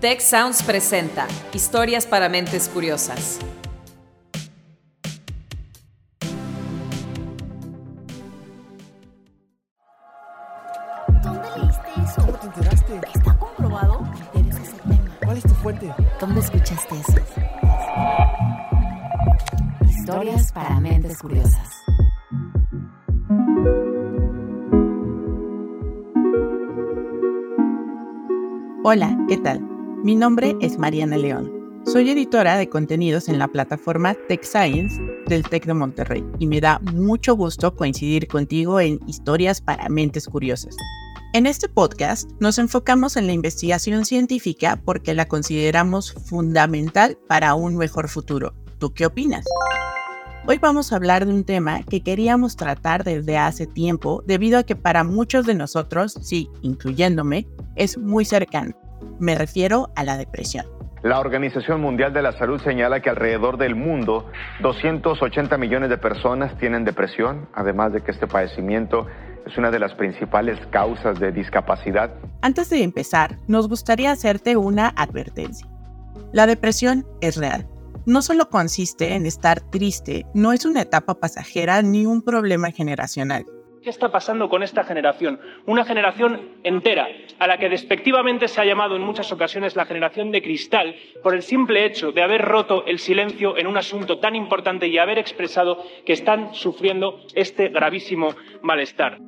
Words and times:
Tech 0.00 0.22
Sounds 0.22 0.62
presenta 0.62 1.26
Historias 1.52 2.06
para 2.06 2.30
Mentes 2.30 2.70
Curiosas. 2.70 3.38
¿Dónde 11.22 11.48
leíste 11.54 11.88
eso? 12.02 12.22
¿Cómo 12.24 12.38
te 12.38 12.46
enteraste? 12.46 13.00
¿Está 13.14 13.38
comprobado? 13.38 14.00
Debes 14.32 14.56
ese 14.56 14.72
tema. 14.78 15.16
¿Cuál 15.22 15.36
es 15.36 15.42
tu 15.42 15.54
fuente? 15.56 15.94
¿Dónde 16.18 16.40
escuchaste 16.40 16.94
eso? 16.98 17.18
Historias 19.86 20.50
para 20.50 20.80
mentes 20.80 21.18
curiosas. 21.18 21.68
Hola, 28.82 29.14
¿qué 29.28 29.36
tal? 29.36 29.69
Mi 30.02 30.16
nombre 30.16 30.56
es 30.62 30.78
Mariana 30.78 31.18
León. 31.18 31.52
Soy 31.84 32.08
editora 32.08 32.56
de 32.56 32.70
contenidos 32.70 33.28
en 33.28 33.38
la 33.38 33.48
plataforma 33.48 34.14
Tech 34.28 34.42
Science 34.44 34.98
del 35.26 35.42
TEC 35.42 35.66
de 35.66 35.74
Monterrey 35.74 36.24
y 36.38 36.46
me 36.46 36.58
da 36.62 36.78
mucho 36.94 37.36
gusto 37.36 37.76
coincidir 37.76 38.26
contigo 38.26 38.80
en 38.80 38.98
Historias 39.06 39.60
para 39.60 39.90
Mentes 39.90 40.26
Curiosas. 40.26 40.74
En 41.34 41.46
este 41.46 41.68
podcast 41.68 42.30
nos 42.40 42.56
enfocamos 42.58 43.18
en 43.18 43.26
la 43.26 43.34
investigación 43.34 44.06
científica 44.06 44.80
porque 44.82 45.12
la 45.12 45.28
consideramos 45.28 46.14
fundamental 46.14 47.18
para 47.28 47.54
un 47.54 47.76
mejor 47.76 48.08
futuro. 48.08 48.54
¿Tú 48.78 48.94
qué 48.94 49.04
opinas? 49.04 49.44
Hoy 50.46 50.56
vamos 50.56 50.92
a 50.92 50.96
hablar 50.96 51.26
de 51.26 51.34
un 51.34 51.44
tema 51.44 51.82
que 51.82 52.00
queríamos 52.00 52.56
tratar 52.56 53.04
desde 53.04 53.36
hace 53.36 53.66
tiempo 53.66 54.22
debido 54.26 54.58
a 54.58 54.62
que 54.62 54.76
para 54.76 55.04
muchos 55.04 55.44
de 55.44 55.54
nosotros, 55.54 56.16
sí, 56.22 56.48
incluyéndome, 56.62 57.46
es 57.76 57.98
muy 57.98 58.24
cercano. 58.24 58.74
Me 59.18 59.34
refiero 59.34 59.90
a 59.96 60.04
la 60.04 60.16
depresión. 60.16 60.66
La 61.02 61.18
Organización 61.18 61.80
Mundial 61.80 62.12
de 62.12 62.20
la 62.20 62.32
Salud 62.32 62.60
señala 62.60 63.00
que 63.00 63.08
alrededor 63.08 63.56
del 63.56 63.74
mundo 63.74 64.30
280 64.60 65.56
millones 65.56 65.88
de 65.88 65.96
personas 65.96 66.58
tienen 66.58 66.84
depresión, 66.84 67.48
además 67.54 67.94
de 67.94 68.02
que 68.02 68.10
este 68.10 68.26
padecimiento 68.26 69.06
es 69.46 69.56
una 69.56 69.70
de 69.70 69.78
las 69.78 69.94
principales 69.94 70.58
causas 70.70 71.18
de 71.18 71.32
discapacidad. 71.32 72.14
Antes 72.42 72.68
de 72.68 72.82
empezar, 72.82 73.38
nos 73.48 73.66
gustaría 73.66 74.10
hacerte 74.10 74.58
una 74.58 74.88
advertencia. 74.88 75.66
La 76.32 76.46
depresión 76.46 77.06
es 77.22 77.36
real. 77.36 77.66
No 78.04 78.20
solo 78.20 78.50
consiste 78.50 79.14
en 79.14 79.24
estar 79.24 79.60
triste, 79.60 80.26
no 80.34 80.52
es 80.52 80.66
una 80.66 80.82
etapa 80.82 81.14
pasajera 81.14 81.80
ni 81.80 82.04
un 82.04 82.22
problema 82.22 82.70
generacional. 82.70 83.46
¿Qué 83.82 83.88
está 83.88 84.12
pasando 84.12 84.50
con 84.50 84.62
esta 84.62 84.84
generación? 84.84 85.40
Una 85.64 85.86
generación 85.86 86.50
entera, 86.64 87.08
a 87.38 87.46
la 87.46 87.56
que 87.56 87.70
despectivamente 87.70 88.46
se 88.46 88.60
ha 88.60 88.66
llamado 88.66 88.94
en 88.94 89.00
muchas 89.00 89.32
ocasiones 89.32 89.74
la 89.74 89.86
generación 89.86 90.30
de 90.30 90.42
cristal, 90.42 90.94
por 91.22 91.34
el 91.34 91.42
simple 91.42 91.86
hecho 91.86 92.12
de 92.12 92.22
haber 92.22 92.42
roto 92.42 92.84
el 92.84 92.98
silencio 92.98 93.56
en 93.56 93.66
un 93.66 93.78
asunto 93.78 94.18
tan 94.18 94.36
importante 94.36 94.86
y 94.86 94.98
haber 94.98 95.16
expresado 95.16 95.82
que 96.04 96.12
están 96.12 96.52
sufriendo 96.52 97.20
este 97.34 97.70
gravísimo 97.70 98.34
malestar. 98.60 99.18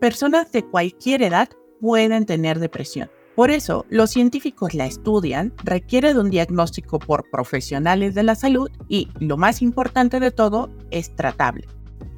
Personas 0.00 0.50
de 0.50 0.64
cualquier 0.64 1.22
edad 1.22 1.48
pueden 1.80 2.26
tener 2.26 2.58
depresión. 2.58 3.08
Por 3.36 3.52
eso, 3.52 3.86
los 3.90 4.10
científicos 4.10 4.74
la 4.74 4.86
estudian, 4.86 5.52
requiere 5.62 6.14
de 6.14 6.20
un 6.20 6.30
diagnóstico 6.30 6.98
por 6.98 7.30
profesionales 7.30 8.16
de 8.16 8.24
la 8.24 8.34
salud 8.34 8.70
y, 8.88 9.08
lo 9.20 9.36
más 9.36 9.62
importante 9.62 10.18
de 10.18 10.32
todo, 10.32 10.70
es 10.90 11.14
tratable. 11.14 11.68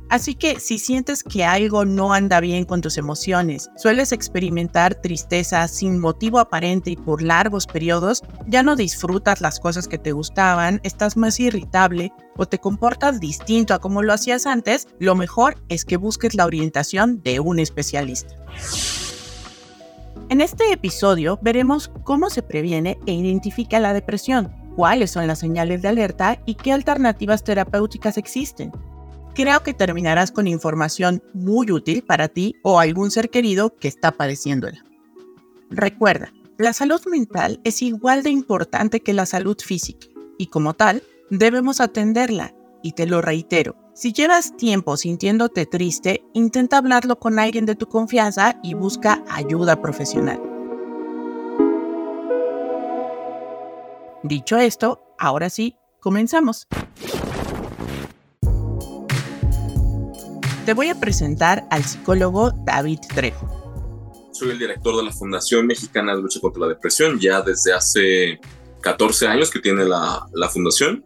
Así 0.08 0.36
que 0.36 0.60
si 0.60 0.78
sientes 0.78 1.24
que 1.24 1.44
algo 1.44 1.84
no 1.84 2.12
anda 2.12 2.38
bien 2.38 2.64
con 2.64 2.80
tus 2.80 2.96
emociones, 2.96 3.70
sueles 3.76 4.12
experimentar 4.12 4.94
tristeza 4.94 5.66
sin 5.66 5.98
motivo 5.98 6.38
aparente 6.38 6.90
y 6.90 6.96
por 6.96 7.22
largos 7.22 7.66
periodos, 7.66 8.22
ya 8.46 8.62
no 8.62 8.76
disfrutas 8.76 9.40
las 9.40 9.58
cosas 9.58 9.88
que 9.88 9.98
te 9.98 10.12
gustaban, 10.12 10.80
estás 10.84 11.16
más 11.16 11.40
irritable 11.40 12.12
o 12.36 12.46
te 12.46 12.58
comportas 12.58 13.18
distinto 13.18 13.74
a 13.74 13.80
como 13.80 14.02
lo 14.02 14.12
hacías 14.12 14.46
antes, 14.46 14.86
lo 15.00 15.16
mejor 15.16 15.56
es 15.68 15.84
que 15.84 15.96
busques 15.96 16.34
la 16.34 16.46
orientación 16.46 17.20
de 17.22 17.40
un 17.40 17.58
especialista. 17.58 18.36
En 20.28 20.40
este 20.40 20.72
episodio 20.72 21.38
veremos 21.42 21.90
cómo 22.04 22.30
se 22.30 22.42
previene 22.42 22.98
e 23.06 23.12
identifica 23.12 23.80
la 23.80 23.92
depresión, 23.92 24.52
cuáles 24.76 25.10
son 25.10 25.26
las 25.26 25.40
señales 25.40 25.82
de 25.82 25.88
alerta 25.88 26.40
y 26.46 26.54
qué 26.54 26.72
alternativas 26.72 27.42
terapéuticas 27.42 28.18
existen. 28.18 28.72
Creo 29.36 29.62
que 29.62 29.74
terminarás 29.74 30.32
con 30.32 30.46
información 30.46 31.22
muy 31.34 31.70
útil 31.70 32.02
para 32.02 32.28
ti 32.28 32.56
o 32.62 32.80
algún 32.80 33.10
ser 33.10 33.28
querido 33.28 33.76
que 33.76 33.86
está 33.86 34.10
padeciéndola. 34.12 34.82
Recuerda, 35.68 36.32
la 36.56 36.72
salud 36.72 37.02
mental 37.10 37.60
es 37.62 37.82
igual 37.82 38.22
de 38.22 38.30
importante 38.30 39.00
que 39.00 39.12
la 39.12 39.26
salud 39.26 39.58
física 39.62 40.06
y 40.38 40.46
como 40.46 40.72
tal, 40.72 41.02
debemos 41.28 41.82
atenderla. 41.82 42.54
Y 42.82 42.92
te 42.92 43.04
lo 43.04 43.20
reitero, 43.20 43.76
si 43.94 44.14
llevas 44.14 44.56
tiempo 44.56 44.96
sintiéndote 44.96 45.66
triste, 45.66 46.24
intenta 46.32 46.78
hablarlo 46.78 47.18
con 47.18 47.38
alguien 47.38 47.66
de 47.66 47.74
tu 47.74 47.88
confianza 47.88 48.58
y 48.62 48.72
busca 48.72 49.22
ayuda 49.28 49.82
profesional. 49.82 50.40
Dicho 54.22 54.56
esto, 54.56 55.02
ahora 55.18 55.50
sí, 55.50 55.76
comenzamos. 56.00 56.66
Te 60.66 60.74
voy 60.74 60.88
a 60.88 60.98
presentar 60.98 61.64
al 61.70 61.84
psicólogo 61.84 62.50
David 62.50 62.98
Trejo. 63.14 64.32
Soy 64.32 64.50
el 64.50 64.58
director 64.58 64.96
de 64.96 65.04
la 65.04 65.12
Fundación 65.12 65.64
Mexicana 65.64 66.12
de 66.12 66.20
Lucha 66.20 66.40
contra 66.40 66.62
la 66.62 66.66
Depresión, 66.66 67.20
ya 67.20 67.40
desde 67.40 67.72
hace 67.72 68.40
14 68.80 69.28
años 69.28 69.48
que 69.52 69.60
tiene 69.60 69.84
la, 69.84 70.26
la 70.32 70.48
fundación. 70.48 71.04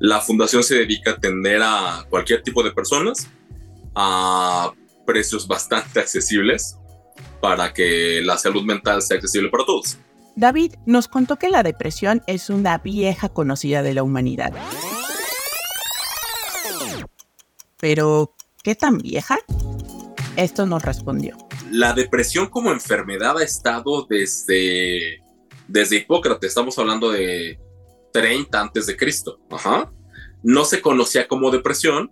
La 0.00 0.20
fundación 0.20 0.64
se 0.64 0.74
dedica 0.74 1.12
a 1.12 1.14
atender 1.14 1.60
a 1.62 2.04
cualquier 2.10 2.42
tipo 2.42 2.64
de 2.64 2.72
personas 2.72 3.28
a 3.94 4.72
precios 5.06 5.46
bastante 5.46 6.00
accesibles 6.00 6.76
para 7.40 7.72
que 7.72 8.22
la 8.24 8.36
salud 8.38 8.64
mental 8.64 9.02
sea 9.02 9.18
accesible 9.18 9.50
para 9.50 9.64
todos. 9.64 9.98
David 10.34 10.74
nos 10.84 11.06
contó 11.06 11.36
que 11.36 11.48
la 11.48 11.62
depresión 11.62 12.24
es 12.26 12.50
una 12.50 12.78
vieja 12.78 13.28
conocida 13.28 13.84
de 13.84 13.94
la 13.94 14.02
humanidad. 14.02 14.52
Pero, 17.78 18.34
¿qué 18.64 18.74
tan 18.74 18.98
vieja? 18.98 19.38
Esto 20.36 20.66
nos 20.66 20.82
respondió. 20.82 21.36
La 21.70 21.92
depresión 21.92 22.48
como 22.48 22.72
enfermedad 22.72 23.38
ha 23.38 23.44
estado 23.44 24.06
desde, 24.08 25.22
desde 25.68 25.96
Hipócrates, 25.96 26.48
estamos 26.48 26.76
hablando 26.78 27.12
de 27.12 27.60
30 28.12 28.60
antes 28.60 28.86
de 28.86 28.96
Cristo. 28.96 29.38
Ajá. 29.50 29.92
No 30.42 30.64
se 30.64 30.80
conocía 30.80 31.28
como 31.28 31.50
depresión, 31.50 32.10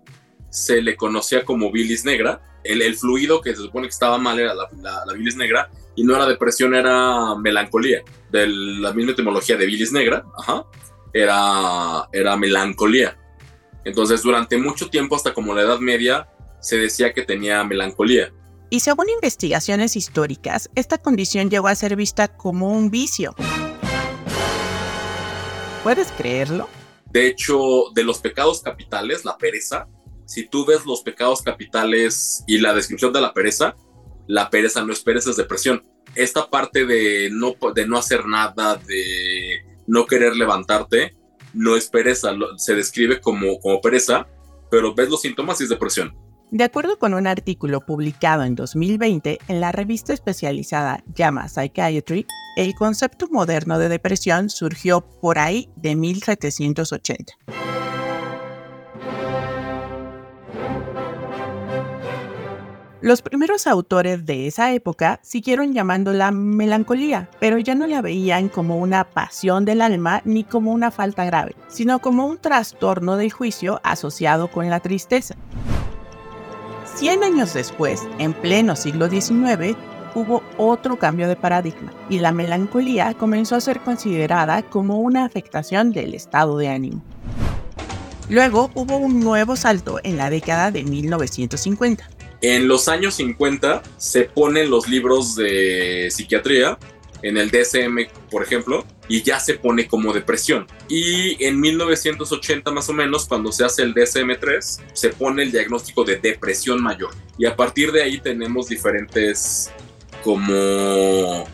se 0.49 0.81
le 0.81 0.95
conocía 0.95 1.43
como 1.43 1.71
bilis 1.71 2.05
negra. 2.05 2.41
El, 2.63 2.95
fluido 2.95 3.41
que 3.41 3.53
se 3.53 3.61
supone 3.61 3.87
que 3.87 3.93
estaba 3.93 4.17
mal 4.17 4.39
era 4.39 4.53
la, 4.53 4.69
la, 4.81 5.03
la, 5.05 5.13
bilis 5.13 5.35
negra 5.35 5.69
y 5.95 6.05
no 6.05 6.15
era 6.15 6.25
depresión, 6.25 6.75
era 6.75 7.35
melancolía. 7.35 8.03
De 8.31 8.47
la 8.47 8.93
misma 8.93 9.11
etimología 9.11 9.57
de 9.57 9.65
bilis 9.65 9.91
negra, 9.91 10.23
ajá, 10.37 10.65
era, 11.11 12.07
era 12.13 12.37
melancolía. 12.37 13.17
Entonces, 13.83 14.21
durante 14.23 14.57
mucho 14.57 14.89
tiempo, 14.89 15.15
hasta 15.15 15.33
como 15.33 15.53
la 15.53 15.63
Edad 15.63 15.79
Media, 15.79 16.29
se 16.63 16.77
decía 16.77 17.13
que 17.13 17.23
tenía 17.23 17.63
melancolía. 17.63 18.33
Y 18.69 18.79
según 18.79 19.09
investigaciones 19.09 19.95
históricas, 19.95 20.69
esta 20.73 20.97
condición 20.97 21.51
llegó 21.51 21.67
a 21.67 21.75
ser 21.75 21.95
vista 21.95 22.29
como 22.29 22.71
un 22.71 22.89
vicio. 22.89 23.35
¿Puedes 25.83 26.11
creerlo? 26.13 26.67
De 27.11 27.27
hecho, 27.27 27.91
de 27.93 28.03
los 28.03 28.17
pecados 28.19 28.61
capitales, 28.61 29.25
la 29.25 29.37
pereza, 29.37 29.87
si 30.25 30.47
tú 30.47 30.65
ves 30.65 30.85
los 30.85 31.01
pecados 31.01 31.41
capitales 31.41 32.43
y 32.47 32.57
la 32.57 32.73
descripción 32.73 33.13
de 33.13 33.21
la 33.21 33.33
pereza, 33.33 33.75
la 34.25 34.49
pereza 34.49 34.83
no 34.83 34.93
es 34.93 35.01
pereza, 35.01 35.29
es 35.29 35.35
depresión. 35.35 35.83
Esta 36.15 36.49
parte 36.49 36.85
de 36.85 37.29
no, 37.31 37.55
de 37.75 37.85
no 37.85 37.97
hacer 37.97 38.25
nada, 38.25 38.77
de 38.77 39.57
no 39.85 40.05
querer 40.05 40.35
levantarte, 40.35 41.15
no 41.53 41.75
es 41.75 41.89
pereza, 41.89 42.33
se 42.57 42.73
describe 42.73 43.19
como, 43.19 43.59
como 43.59 43.81
pereza, 43.81 44.27
pero 44.71 44.95
ves 44.95 45.09
los 45.09 45.21
síntomas 45.21 45.59
y 45.59 45.65
es 45.65 45.69
depresión. 45.69 46.22
De 46.53 46.63
acuerdo 46.63 46.99
con 46.99 47.15
un 47.15 47.25
artículo 47.25 47.81
publicado 47.81 48.43
en 48.43 48.53
2020 48.53 49.39
en 49.47 49.59
la 49.59 49.71
revista 49.71 50.13
especializada 50.13 51.03
Llama 51.15 51.47
Psychiatry, 51.49 52.27
el 52.55 52.75
concepto 52.75 53.27
moderno 53.31 53.79
de 53.79 53.89
depresión 53.89 54.51
surgió 54.51 55.01
por 55.01 55.39
ahí 55.39 55.71
de 55.77 55.95
1780. 55.95 57.33
Los 63.01 63.23
primeros 63.23 63.65
autores 63.65 64.23
de 64.23 64.45
esa 64.45 64.73
época 64.73 65.19
siguieron 65.23 65.73
llamándola 65.73 66.29
melancolía, 66.29 67.31
pero 67.39 67.57
ya 67.57 67.73
no 67.73 67.87
la 67.87 68.03
veían 68.03 68.47
como 68.47 68.77
una 68.77 69.05
pasión 69.05 69.65
del 69.65 69.81
alma 69.81 70.21
ni 70.23 70.43
como 70.43 70.71
una 70.71 70.91
falta 70.91 71.25
grave, 71.25 71.55
sino 71.67 71.97
como 71.97 72.27
un 72.27 72.37
trastorno 72.37 73.17
del 73.17 73.31
juicio 73.31 73.81
asociado 73.83 74.51
con 74.51 74.69
la 74.69 74.81
tristeza. 74.81 75.35
Cien 76.95 77.23
años 77.23 77.55
después, 77.55 78.01
en 78.19 78.33
pleno 78.33 78.75
siglo 78.75 79.09
XIX, 79.09 79.75
hubo 80.13 80.43
otro 80.57 80.97
cambio 80.99 81.27
de 81.27 81.35
paradigma 81.35 81.91
y 82.07 82.19
la 82.19 82.31
melancolía 82.31 83.15
comenzó 83.15 83.55
a 83.55 83.61
ser 83.61 83.79
considerada 83.79 84.61
como 84.61 84.99
una 84.99 85.25
afectación 85.25 85.91
del 85.91 86.13
estado 86.13 86.55
de 86.57 86.67
ánimo. 86.69 87.03
Luego 88.29 88.69
hubo 88.75 88.97
un 88.97 89.19
nuevo 89.19 89.55
salto 89.55 89.99
en 90.03 90.17
la 90.17 90.29
década 90.29 90.69
de 90.69 90.83
1950. 90.83 92.07
En 92.41 92.67
los 92.67 92.87
años 92.87 93.15
50 93.15 93.81
se 93.97 94.25
ponen 94.25 94.69
los 94.69 94.87
libros 94.87 95.35
de 95.35 96.09
psiquiatría 96.11 96.77
en 97.23 97.37
el 97.37 97.49
DSM, 97.49 98.07
por 98.29 98.43
ejemplo, 98.43 98.85
y 99.07 99.23
ya 99.23 99.39
se 99.39 99.55
pone 99.55 99.87
como 99.87 100.13
depresión. 100.13 100.67
Y 100.87 101.43
en 101.43 101.59
1980 101.59 102.69
más 102.71 102.89
o 102.89 102.93
menos, 102.93 103.25
cuando 103.25 103.51
se 103.51 103.65
hace 103.65 103.81
el 103.81 103.95
DSM-3, 103.95 104.81
se 104.93 105.09
pone 105.09 105.43
el 105.43 105.51
diagnóstico 105.51 106.03
de 106.03 106.17
depresión 106.17 106.83
mayor. 106.83 107.11
Y 107.37 107.45
a 107.45 107.55
partir 107.55 107.91
de 107.91 108.03
ahí 108.03 108.19
tenemos 108.19 108.69
diferentes 108.69 109.71
como 110.23 111.45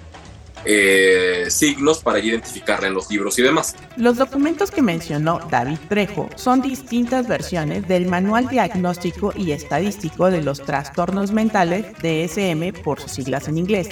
eh, 0.65 1.45
signos 1.49 1.99
para 1.99 2.19
identificarla 2.19 2.87
en 2.87 2.93
los 2.93 3.09
libros 3.09 3.39
y 3.39 3.41
demás. 3.41 3.75
Los 3.95 4.17
documentos 4.17 4.71
que 4.71 4.81
mencionó 4.81 5.39
David 5.49 5.77
Trejo 5.87 6.29
son 6.35 6.61
distintas 6.61 7.27
versiones 7.27 7.87
del 7.87 8.07
Manual 8.07 8.49
Diagnóstico 8.49 9.33
y 9.35 9.51
Estadístico 9.51 10.29
de 10.29 10.43
los 10.43 10.61
Trastornos 10.61 11.31
Mentales 11.31 11.85
DSM 12.01 12.73
por 12.83 12.99
sus 12.99 13.11
siglas 13.11 13.47
en 13.47 13.57
inglés. 13.57 13.89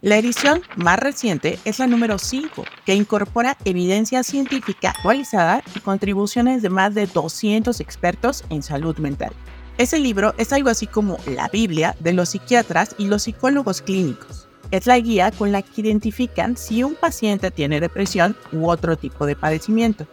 La 0.00 0.16
edición 0.16 0.62
más 0.76 0.96
reciente 1.00 1.58
es 1.64 1.80
la 1.80 1.88
número 1.88 2.18
5, 2.20 2.64
que 2.86 2.94
incorpora 2.94 3.56
evidencia 3.64 4.22
científica 4.22 4.90
actualizada 4.90 5.64
y 5.74 5.80
contribuciones 5.80 6.62
de 6.62 6.70
más 6.70 6.94
de 6.94 7.08
200 7.08 7.80
expertos 7.80 8.44
en 8.48 8.62
salud 8.62 8.96
mental. 8.98 9.32
Ese 9.76 9.98
libro 9.98 10.34
es 10.38 10.52
algo 10.52 10.70
así 10.70 10.86
como 10.86 11.16
la 11.26 11.48
Biblia 11.48 11.96
de 11.98 12.12
los 12.12 12.28
psiquiatras 12.28 12.94
y 12.96 13.08
los 13.08 13.24
psicólogos 13.24 13.82
clínicos. 13.82 14.48
Es 14.70 14.86
la 14.86 15.00
guía 15.00 15.32
con 15.32 15.50
la 15.50 15.62
que 15.62 15.80
identifican 15.80 16.56
si 16.56 16.84
un 16.84 16.94
paciente 16.94 17.50
tiene 17.50 17.80
depresión 17.80 18.36
u 18.52 18.70
otro 18.70 18.96
tipo 18.96 19.26
de 19.26 19.34
padecimiento. 19.34 20.06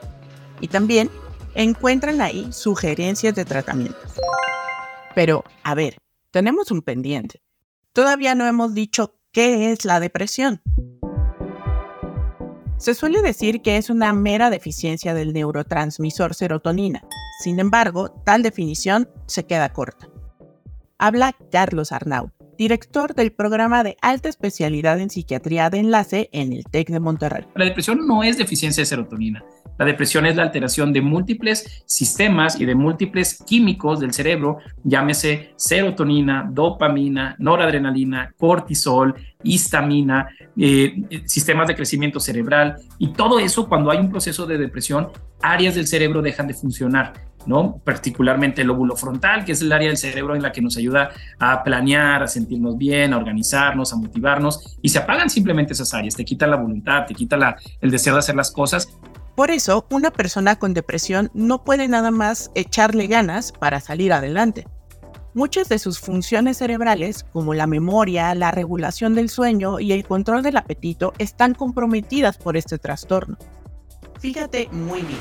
Y 0.61 0.67
también 0.67 1.11
encuentran 1.53 2.21
ahí 2.21 2.51
sugerencias 2.51 3.35
de 3.35 3.45
tratamiento. 3.45 3.99
Pero, 5.13 5.43
a 5.61 5.75
ver, 5.75 5.97
tenemos 6.31 6.71
un 6.71 6.81
pendiente. 6.81 7.43
Todavía 7.93 8.33
no 8.33 8.47
hemos 8.47 8.73
dicho 8.73 9.15
¿Qué 9.35 9.73
es 9.73 9.83
la 9.83 9.99
depresión? 9.99 10.61
Se 12.77 12.93
suele 12.93 13.21
decir 13.21 13.61
que 13.61 13.75
es 13.75 13.89
una 13.89 14.13
mera 14.13 14.49
deficiencia 14.49 15.13
del 15.13 15.33
neurotransmisor 15.33 16.33
serotonina. 16.33 17.03
Sin 17.43 17.59
embargo, 17.59 18.11
tal 18.25 18.43
definición 18.43 19.09
se 19.25 19.45
queda 19.45 19.73
corta. 19.73 20.07
Habla 20.97 21.35
Carlos 21.51 21.91
Arnaud, 21.91 22.29
director 22.57 23.13
del 23.13 23.33
programa 23.33 23.83
de 23.83 23.97
alta 24.01 24.29
especialidad 24.29 25.01
en 25.01 25.09
psiquiatría 25.09 25.69
de 25.69 25.79
enlace 25.79 26.29
en 26.31 26.53
el 26.53 26.63
TEC 26.63 26.91
de 26.91 27.01
Monterrey. 27.01 27.45
La 27.55 27.65
depresión 27.65 28.07
no 28.07 28.23
es 28.23 28.37
deficiencia 28.37 28.83
de 28.83 28.85
serotonina. 28.85 29.43
La 29.77 29.85
depresión 29.85 30.25
es 30.25 30.35
la 30.35 30.43
alteración 30.43 30.93
de 30.93 31.01
múltiples 31.01 31.83
sistemas 31.85 32.59
y 32.59 32.65
de 32.65 32.75
múltiples 32.75 33.43
químicos 33.45 33.99
del 33.99 34.13
cerebro, 34.13 34.59
llámese 34.83 35.53
serotonina, 35.55 36.47
dopamina, 36.49 37.35
noradrenalina, 37.39 38.33
cortisol, 38.37 39.15
histamina, 39.43 40.29
eh, 40.57 41.23
sistemas 41.25 41.67
de 41.67 41.75
crecimiento 41.75 42.19
cerebral 42.19 42.77
y 42.97 43.13
todo 43.13 43.39
eso 43.39 43.67
cuando 43.67 43.91
hay 43.91 43.99
un 43.99 44.09
proceso 44.09 44.45
de 44.45 44.57
depresión, 44.57 45.09
áreas 45.41 45.75
del 45.75 45.87
cerebro 45.87 46.21
dejan 46.21 46.47
de 46.47 46.53
funcionar. 46.53 47.13
¿no? 47.45 47.79
Particularmente 47.83 48.61
el 48.61 48.67
lóbulo 48.67 48.95
frontal, 48.95 49.45
que 49.45 49.51
es 49.51 49.61
el 49.61 49.71
área 49.71 49.87
del 49.87 49.97
cerebro 49.97 50.35
en 50.35 50.41
la 50.41 50.51
que 50.51 50.63
nos 50.63 50.77
ayuda 50.77 51.11
a 51.37 51.63
planear, 51.63 52.23
a 52.23 52.27
sentirnos 52.27 52.75
bien, 52.75 53.13
a 53.13 53.17
organizarnos, 53.17 53.93
a 53.93 53.97
motivarnos, 53.97 54.79
y 54.81 54.89
se 54.89 54.97
apagan 54.97 55.29
simplemente 55.29 55.73
esas 55.73 55.93
áreas, 55.93 56.15
te 56.15 56.25
quita 56.25 56.47
la 56.47 56.55
voluntad, 56.55 57.05
te 57.05 57.13
quita 57.13 57.55
el 57.81 57.91
deseo 57.91 58.13
de 58.13 58.19
hacer 58.19 58.35
las 58.35 58.51
cosas 58.51 58.89
por 59.35 59.51
eso, 59.51 59.85
una 59.89 60.11
persona 60.11 60.57
con 60.57 60.73
depresión 60.73 61.29
no 61.33 61.63
puede 61.63 61.87
nada 61.89 62.09
más 62.09 62.51
echarle 62.55 63.07
ganas 63.07 63.51
para 63.51 63.81
salir 63.81 64.13
adelante. 64.13 64.65
Muchas 65.33 65.67
de 65.67 65.79
sus 65.79 65.99
funciones 65.99 66.57
cerebrales, 66.57 67.25
como 67.33 67.53
la 67.53 67.67
memoria, 67.67 68.33
la 68.33 68.51
regulación 68.51 69.13
del 69.15 69.29
sueño 69.29 69.81
y 69.81 69.91
el 69.91 70.05
control 70.05 70.41
del 70.43 70.55
apetito, 70.55 71.11
están 71.17 71.53
comprometidas 71.53 72.37
por 72.37 72.55
este 72.55 72.77
trastorno. 72.77 73.37
Fíjate 74.21 74.69
muy 74.71 75.01
bien. 75.01 75.19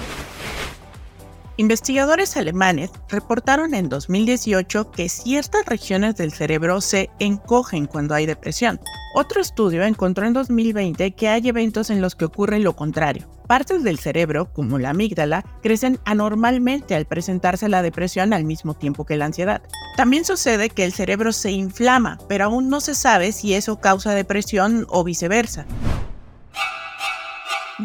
Investigadores 1.56 2.36
alemanes 2.36 2.90
reportaron 3.08 3.74
en 3.74 3.88
2018 3.88 4.90
que 4.90 5.08
ciertas 5.08 5.64
regiones 5.66 6.16
del 6.16 6.32
cerebro 6.32 6.80
se 6.80 7.10
encogen 7.20 7.86
cuando 7.86 8.16
hay 8.16 8.26
depresión. 8.26 8.80
Otro 9.14 9.40
estudio 9.40 9.84
encontró 9.84 10.26
en 10.26 10.32
2020 10.32 11.12
que 11.12 11.28
hay 11.28 11.46
eventos 11.46 11.90
en 11.90 12.00
los 12.00 12.16
que 12.16 12.24
ocurre 12.24 12.58
lo 12.58 12.74
contrario. 12.74 13.28
Partes 13.46 13.84
del 13.84 14.00
cerebro, 14.00 14.52
como 14.52 14.80
la 14.80 14.90
amígdala, 14.90 15.44
crecen 15.62 16.00
anormalmente 16.04 16.96
al 16.96 17.04
presentarse 17.04 17.68
la 17.68 17.82
depresión 17.82 18.32
al 18.32 18.42
mismo 18.42 18.74
tiempo 18.74 19.06
que 19.06 19.16
la 19.16 19.26
ansiedad. 19.26 19.62
También 19.96 20.24
sucede 20.24 20.70
que 20.70 20.84
el 20.84 20.92
cerebro 20.92 21.32
se 21.32 21.52
inflama, 21.52 22.18
pero 22.28 22.46
aún 22.46 22.68
no 22.68 22.80
se 22.80 22.96
sabe 22.96 23.30
si 23.30 23.54
eso 23.54 23.78
causa 23.78 24.12
depresión 24.12 24.86
o 24.88 25.04
viceversa. 25.04 25.66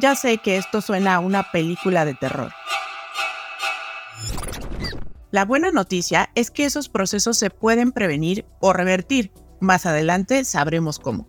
Ya 0.01 0.15
sé 0.15 0.37
que 0.37 0.57
esto 0.57 0.81
suena 0.81 1.15
a 1.15 1.19
una 1.19 1.51
película 1.51 2.05
de 2.05 2.13
terror, 2.13 2.51
la 5.31 5.45
buena 5.45 5.71
noticia 5.71 6.31
es 6.33 6.49
que 6.49 6.65
esos 6.65 6.89
procesos 6.89 7.37
se 7.37 7.51
pueden 7.51 7.91
prevenir 7.91 8.45
o 8.59 8.73
revertir. 8.73 9.31
Más 9.59 9.85
adelante 9.85 10.43
sabremos 10.43 10.97
cómo. 10.97 11.27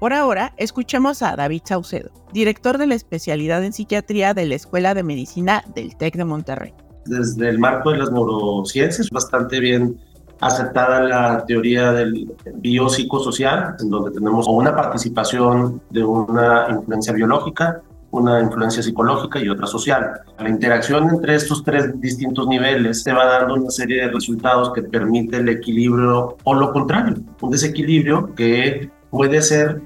Por 0.00 0.12
ahora, 0.12 0.54
escuchemos 0.56 1.22
a 1.22 1.36
David 1.36 1.62
Saucedo, 1.64 2.10
director 2.32 2.78
de 2.78 2.88
la 2.88 2.96
especialidad 2.96 3.62
en 3.62 3.72
psiquiatría 3.72 4.34
de 4.34 4.46
la 4.46 4.56
Escuela 4.56 4.94
de 4.94 5.04
Medicina 5.04 5.62
del 5.74 5.96
TEC 5.96 6.16
de 6.16 6.24
Monterrey. 6.24 6.74
Desde 7.04 7.48
el 7.48 7.60
marco 7.60 7.92
de 7.92 7.98
las 7.98 8.10
neurociencias, 8.10 9.08
bastante 9.10 9.60
bien 9.60 10.00
aceptada 10.40 11.00
la 11.02 11.44
teoría 11.46 11.92
del 11.92 12.32
biopsicosocial, 12.56 13.76
en 13.80 13.88
donde 13.88 14.10
tenemos 14.10 14.46
una 14.48 14.74
participación 14.74 15.80
de 15.90 16.02
una 16.04 16.66
influencia 16.70 17.12
biológica, 17.12 17.82
una 18.10 18.40
influencia 18.40 18.82
psicológica 18.82 19.38
y 19.38 19.48
otra 19.48 19.66
social. 19.66 20.20
La 20.38 20.48
interacción 20.48 21.08
entre 21.10 21.34
estos 21.34 21.62
tres 21.62 22.00
distintos 22.00 22.46
niveles 22.46 23.04
te 23.04 23.12
va 23.12 23.26
dando 23.26 23.54
una 23.54 23.70
serie 23.70 24.02
de 24.02 24.10
resultados 24.10 24.72
que 24.72 24.82
permite 24.82 25.36
el 25.36 25.48
equilibrio 25.48 26.36
o 26.42 26.54
lo 26.54 26.72
contrario, 26.72 27.16
un 27.40 27.50
desequilibrio 27.50 28.34
que 28.34 28.90
puede 29.10 29.42
ser 29.42 29.80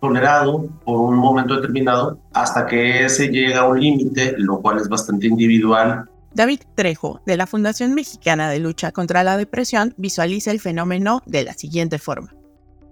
tolerado 0.00 0.66
por 0.84 1.00
un 1.00 1.16
momento 1.16 1.54
determinado 1.54 2.18
hasta 2.32 2.66
que 2.66 3.04
ese 3.04 3.28
llega 3.28 3.60
a 3.60 3.68
un 3.68 3.80
límite, 3.80 4.34
lo 4.38 4.60
cual 4.60 4.78
es 4.78 4.88
bastante 4.88 5.28
individual. 5.28 6.08
David 6.34 6.60
Trejo, 6.74 7.20
de 7.26 7.36
la 7.36 7.46
Fundación 7.46 7.94
Mexicana 7.94 8.50
de 8.50 8.58
Lucha 8.58 8.90
contra 8.90 9.22
la 9.22 9.36
Depresión, 9.36 9.94
visualiza 9.96 10.50
el 10.50 10.60
fenómeno 10.60 11.22
de 11.26 11.44
la 11.44 11.52
siguiente 11.52 11.98
forma 11.98 12.32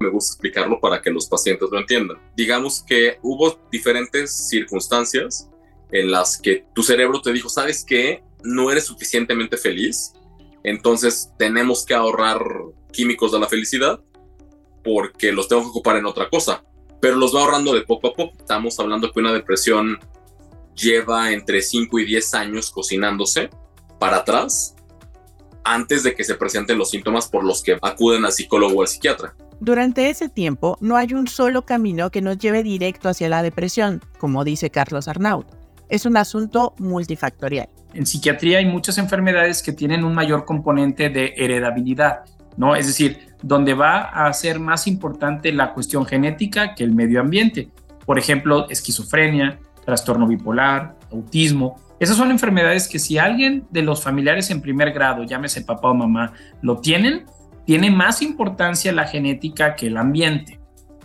me 0.00 0.08
gusta 0.08 0.32
explicarlo 0.32 0.80
para 0.80 1.02
que 1.02 1.10
los 1.10 1.26
pacientes 1.26 1.68
lo 1.70 1.78
entiendan. 1.78 2.18
Digamos 2.34 2.82
que 2.82 3.18
hubo 3.22 3.60
diferentes 3.70 4.48
circunstancias 4.48 5.50
en 5.92 6.10
las 6.10 6.38
que 6.40 6.64
tu 6.74 6.82
cerebro 6.82 7.20
te 7.20 7.34
dijo, 7.34 7.50
¿sabes 7.50 7.84
qué? 7.84 8.24
No 8.42 8.70
eres 8.70 8.86
suficientemente 8.86 9.58
feliz, 9.58 10.14
entonces 10.64 11.30
tenemos 11.38 11.84
que 11.84 11.94
ahorrar 11.94 12.42
químicos 12.92 13.32
de 13.32 13.40
la 13.40 13.48
felicidad 13.48 14.00
porque 14.82 15.32
los 15.32 15.48
tengo 15.48 15.62
que 15.62 15.68
ocupar 15.68 15.96
en 15.96 16.06
otra 16.06 16.30
cosa, 16.30 16.64
pero 16.98 17.16
los 17.16 17.36
va 17.36 17.40
ahorrando 17.40 17.74
de 17.74 17.82
poco 17.82 18.08
a 18.08 18.14
poco. 18.14 18.32
Estamos 18.38 18.80
hablando 18.80 19.12
que 19.12 19.20
una 19.20 19.34
depresión 19.34 19.98
lleva 20.74 21.30
entre 21.30 21.60
5 21.60 21.98
y 21.98 22.06
10 22.06 22.34
años 22.34 22.70
cocinándose 22.70 23.50
para 23.98 24.18
atrás 24.18 24.74
antes 25.62 26.02
de 26.04 26.14
que 26.14 26.24
se 26.24 26.36
presenten 26.36 26.78
los 26.78 26.88
síntomas 26.88 27.28
por 27.28 27.44
los 27.44 27.62
que 27.62 27.76
acuden 27.82 28.24
al 28.24 28.32
psicólogo 28.32 28.78
o 28.78 28.82
al 28.82 28.88
psiquiatra. 28.88 29.36
Durante 29.60 30.08
ese 30.08 30.30
tiempo 30.30 30.78
no 30.80 30.96
hay 30.96 31.12
un 31.12 31.28
solo 31.28 31.66
camino 31.66 32.10
que 32.10 32.22
nos 32.22 32.38
lleve 32.38 32.62
directo 32.62 33.10
hacia 33.10 33.28
la 33.28 33.42
depresión, 33.42 34.00
como 34.18 34.42
dice 34.42 34.70
Carlos 34.70 35.06
Arnaud. 35.06 35.44
Es 35.90 36.06
un 36.06 36.16
asunto 36.16 36.74
multifactorial. 36.78 37.68
En 37.92 38.06
psiquiatría 38.06 38.58
hay 38.58 38.64
muchas 38.64 38.96
enfermedades 38.96 39.62
que 39.62 39.74
tienen 39.74 40.02
un 40.02 40.14
mayor 40.14 40.46
componente 40.46 41.10
de 41.10 41.34
heredabilidad, 41.36 42.20
¿no? 42.56 42.74
Es 42.74 42.86
decir, 42.86 43.18
donde 43.42 43.74
va 43.74 44.00
a 44.00 44.32
ser 44.32 44.60
más 44.60 44.86
importante 44.86 45.52
la 45.52 45.74
cuestión 45.74 46.06
genética 46.06 46.74
que 46.74 46.82
el 46.82 46.94
medio 46.94 47.20
ambiente. 47.20 47.68
Por 48.06 48.18
ejemplo, 48.18 48.66
esquizofrenia, 48.70 49.58
trastorno 49.84 50.26
bipolar, 50.26 50.96
autismo. 51.12 51.76
Esas 51.98 52.16
son 52.16 52.30
enfermedades 52.30 52.88
que 52.88 52.98
si 52.98 53.18
alguien 53.18 53.66
de 53.70 53.82
los 53.82 54.02
familiares 54.02 54.50
en 54.50 54.62
primer 54.62 54.92
grado, 54.92 55.24
llámese 55.24 55.60
papá 55.60 55.90
o 55.90 55.94
mamá, 55.94 56.32
lo 56.62 56.78
tienen, 56.78 57.26
tiene 57.70 57.92
más 57.92 58.20
importancia 58.20 58.90
la 58.90 59.06
genética 59.06 59.76
que 59.76 59.86
el 59.86 59.96
ambiente, 59.96 60.58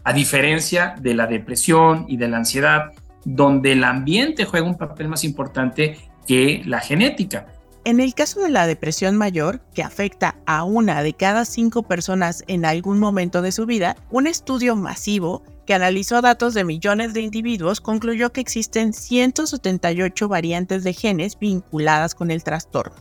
a 0.03 0.13
diferencia 0.13 0.95
de 0.99 1.13
la 1.13 1.27
depresión 1.27 2.05
y 2.07 2.17
de 2.17 2.27
la 2.27 2.37
ansiedad, 2.37 2.91
donde 3.23 3.73
el 3.73 3.83
ambiente 3.83 4.45
juega 4.45 4.65
un 4.65 4.75
papel 4.75 5.07
más 5.07 5.23
importante 5.23 5.99
que 6.25 6.63
la 6.65 6.79
genética. 6.79 7.45
En 7.83 7.99
el 7.99 8.15
caso 8.15 8.41
de 8.41 8.49
la 8.49 8.65
depresión 8.65 9.15
mayor, 9.15 9.61
que 9.75 9.83
afecta 9.83 10.37
a 10.47 10.63
una 10.63 11.03
de 11.03 11.13
cada 11.13 11.45
cinco 11.45 11.83
personas 11.83 12.43
en 12.47 12.65
algún 12.65 12.97
momento 12.97 13.43
de 13.43 13.51
su 13.51 13.67
vida, 13.67 13.95
un 14.09 14.25
estudio 14.25 14.75
masivo 14.75 15.43
que 15.67 15.75
analizó 15.75 16.19
datos 16.23 16.55
de 16.55 16.63
millones 16.63 17.13
de 17.13 17.21
individuos 17.21 17.79
concluyó 17.79 18.31
que 18.31 18.41
existen 18.41 18.91
178 18.91 20.27
variantes 20.27 20.83
de 20.83 20.93
genes 20.93 21.37
vinculadas 21.37 22.15
con 22.15 22.31
el 22.31 22.43
trastorno. 22.43 22.95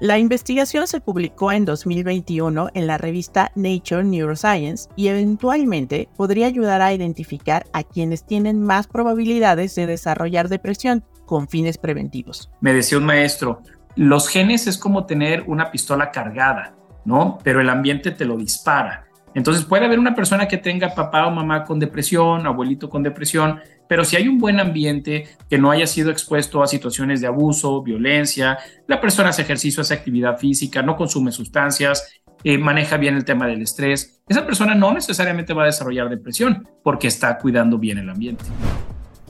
La 0.00 0.16
investigación 0.16 0.86
se 0.86 1.00
publicó 1.00 1.50
en 1.50 1.64
2021 1.64 2.68
en 2.72 2.86
la 2.86 2.98
revista 2.98 3.50
Nature 3.56 4.04
Neuroscience 4.04 4.88
y 4.94 5.08
eventualmente 5.08 6.08
podría 6.16 6.46
ayudar 6.46 6.82
a 6.82 6.92
identificar 6.92 7.64
a 7.72 7.82
quienes 7.82 8.24
tienen 8.24 8.62
más 8.62 8.86
probabilidades 8.86 9.74
de 9.74 9.88
desarrollar 9.88 10.48
depresión 10.48 11.02
con 11.26 11.48
fines 11.48 11.78
preventivos. 11.78 12.48
Me 12.60 12.72
decía 12.72 12.98
un 12.98 13.06
maestro, 13.06 13.60
los 13.96 14.28
genes 14.28 14.68
es 14.68 14.78
como 14.78 15.04
tener 15.04 15.42
una 15.48 15.72
pistola 15.72 16.12
cargada, 16.12 16.76
¿no? 17.04 17.38
Pero 17.42 17.60
el 17.60 17.68
ambiente 17.68 18.12
te 18.12 18.24
lo 18.24 18.36
dispara. 18.36 19.08
Entonces 19.34 19.64
puede 19.64 19.86
haber 19.86 19.98
una 19.98 20.14
persona 20.14 20.46
que 20.46 20.58
tenga 20.58 20.94
papá 20.94 21.26
o 21.26 21.32
mamá 21.32 21.64
con 21.64 21.80
depresión, 21.80 22.46
abuelito 22.46 22.88
con 22.88 23.02
depresión, 23.02 23.60
pero 23.88 24.04
si 24.04 24.16
hay 24.16 24.28
un 24.28 24.38
buen 24.38 24.60
ambiente 24.60 25.28
que 25.48 25.58
no 25.58 25.70
haya 25.70 25.86
sido 25.86 26.10
expuesto 26.10 26.62
a 26.62 26.66
situaciones 26.66 27.20
de 27.20 27.26
abuso, 27.26 27.82
violencia, 27.82 28.58
la 28.86 29.00
persona 29.00 29.30
hace 29.30 29.42
ejercicio, 29.42 29.80
hace 29.80 29.94
actividad 29.94 30.38
física, 30.38 30.82
no 30.82 30.96
consume 30.96 31.32
sustancias, 31.32 32.12
eh, 32.44 32.58
maneja 32.58 32.96
bien 32.98 33.16
el 33.16 33.24
tema 33.24 33.46
del 33.46 33.62
estrés, 33.62 34.20
esa 34.28 34.46
persona 34.46 34.74
no 34.74 34.92
necesariamente 34.92 35.54
va 35.54 35.64
a 35.64 35.66
desarrollar 35.66 36.08
depresión 36.08 36.68
porque 36.84 37.08
está 37.08 37.38
cuidando 37.38 37.78
bien 37.78 37.98
el 37.98 38.08
ambiente. 38.08 38.44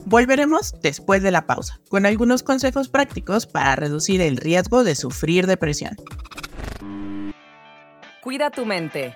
Volveremos 0.05 0.73
después 0.81 1.21
de 1.23 1.31
la 1.31 1.45
pausa, 1.45 1.79
con 1.89 2.05
algunos 2.05 2.43
consejos 2.43 2.89
prácticos 2.89 3.47
para 3.47 3.75
reducir 3.75 4.21
el 4.21 4.37
riesgo 4.37 4.83
de 4.83 4.95
sufrir 4.95 5.47
depresión. 5.47 5.95
Cuida 8.21 8.49
tu 8.49 8.65
mente. 8.65 9.15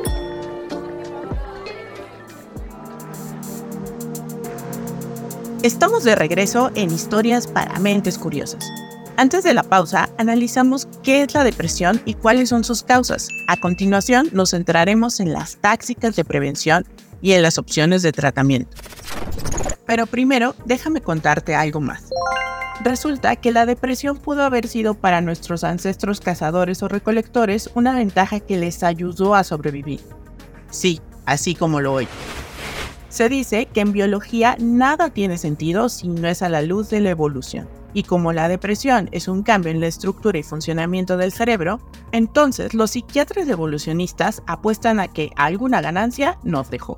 Estamos 5.63 6.03
de 6.03 6.15
regreso 6.15 6.71
en 6.73 6.89
Historias 6.89 7.45
para 7.45 7.77
Mentes 7.77 8.17
Curiosas. 8.17 8.67
Antes 9.15 9.43
de 9.43 9.53
la 9.53 9.61
pausa, 9.61 10.09
analizamos 10.17 10.87
qué 11.03 11.21
es 11.21 11.35
la 11.35 11.43
depresión 11.43 12.01
y 12.03 12.15
cuáles 12.15 12.49
son 12.49 12.63
sus 12.63 12.81
causas. 12.81 13.27
A 13.47 13.57
continuación, 13.57 14.27
nos 14.31 14.51
centraremos 14.51 15.19
en 15.19 15.33
las 15.33 15.57
tácticas 15.57 16.15
de 16.15 16.25
prevención 16.25 16.83
y 17.21 17.33
en 17.33 17.43
las 17.43 17.59
opciones 17.59 18.01
de 18.01 18.11
tratamiento. 18.11 18.75
Pero 19.85 20.07
primero, 20.07 20.55
déjame 20.65 21.01
contarte 21.01 21.53
algo 21.53 21.79
más. 21.79 22.09
Resulta 22.83 23.35
que 23.35 23.51
la 23.51 23.67
depresión 23.67 24.17
pudo 24.17 24.41
haber 24.41 24.67
sido 24.67 24.95
para 24.95 25.21
nuestros 25.21 25.63
ancestros 25.63 26.21
cazadores 26.21 26.81
o 26.81 26.87
recolectores 26.87 27.69
una 27.75 27.93
ventaja 27.93 28.39
que 28.39 28.57
les 28.57 28.81
ayudó 28.81 29.35
a 29.35 29.43
sobrevivir. 29.43 29.99
Sí, 30.71 31.01
así 31.27 31.53
como 31.53 31.81
lo 31.81 31.93
oye. 31.93 32.07
Se 33.11 33.27
dice 33.27 33.65
que 33.65 33.81
en 33.81 33.91
biología 33.91 34.55
nada 34.57 35.09
tiene 35.09 35.37
sentido 35.37 35.89
si 35.89 36.07
no 36.07 36.29
es 36.29 36.41
a 36.41 36.47
la 36.47 36.61
luz 36.61 36.89
de 36.89 37.01
la 37.01 37.09
evolución. 37.09 37.67
Y 37.93 38.03
como 38.03 38.31
la 38.31 38.47
depresión 38.47 39.09
es 39.11 39.27
un 39.27 39.43
cambio 39.43 39.69
en 39.69 39.81
la 39.81 39.87
estructura 39.87 40.39
y 40.39 40.43
funcionamiento 40.43 41.17
del 41.17 41.33
cerebro, 41.33 41.81
entonces 42.13 42.73
los 42.73 42.91
psiquiatras 42.91 43.49
evolucionistas 43.49 44.41
apuestan 44.47 45.01
a 45.01 45.09
que 45.09 45.31
alguna 45.35 45.81
ganancia 45.81 46.39
nos 46.43 46.71
dejó. 46.71 46.97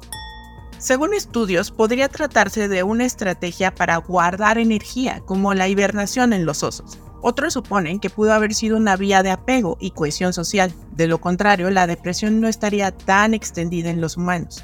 Según 0.77 1.15
estudios, 1.15 1.71
podría 1.71 2.09
tratarse 2.09 2.67
de 2.67 2.83
una 2.83 3.05
estrategia 3.05 3.73
para 3.73 3.97
guardar 3.97 4.59
energía, 4.59 5.23
como 5.25 5.55
la 5.55 5.67
hibernación 5.67 6.31
en 6.31 6.45
los 6.45 6.61
osos. 6.61 6.99
Otros 7.23 7.53
suponen 7.53 7.99
que 7.99 8.11
pudo 8.11 8.33
haber 8.33 8.53
sido 8.53 8.77
una 8.77 8.97
vía 8.97 9.23
de 9.23 9.31
apego 9.31 9.77
y 9.79 9.91
cohesión 9.91 10.31
social. 10.31 10.71
De 10.91 11.07
lo 11.07 11.19
contrario, 11.19 11.71
la 11.71 11.87
depresión 11.87 12.39
no 12.39 12.47
estaría 12.47 12.91
tan 12.91 13.33
extendida 13.33 13.89
en 13.89 13.99
los 13.99 14.15
humanos. 14.15 14.63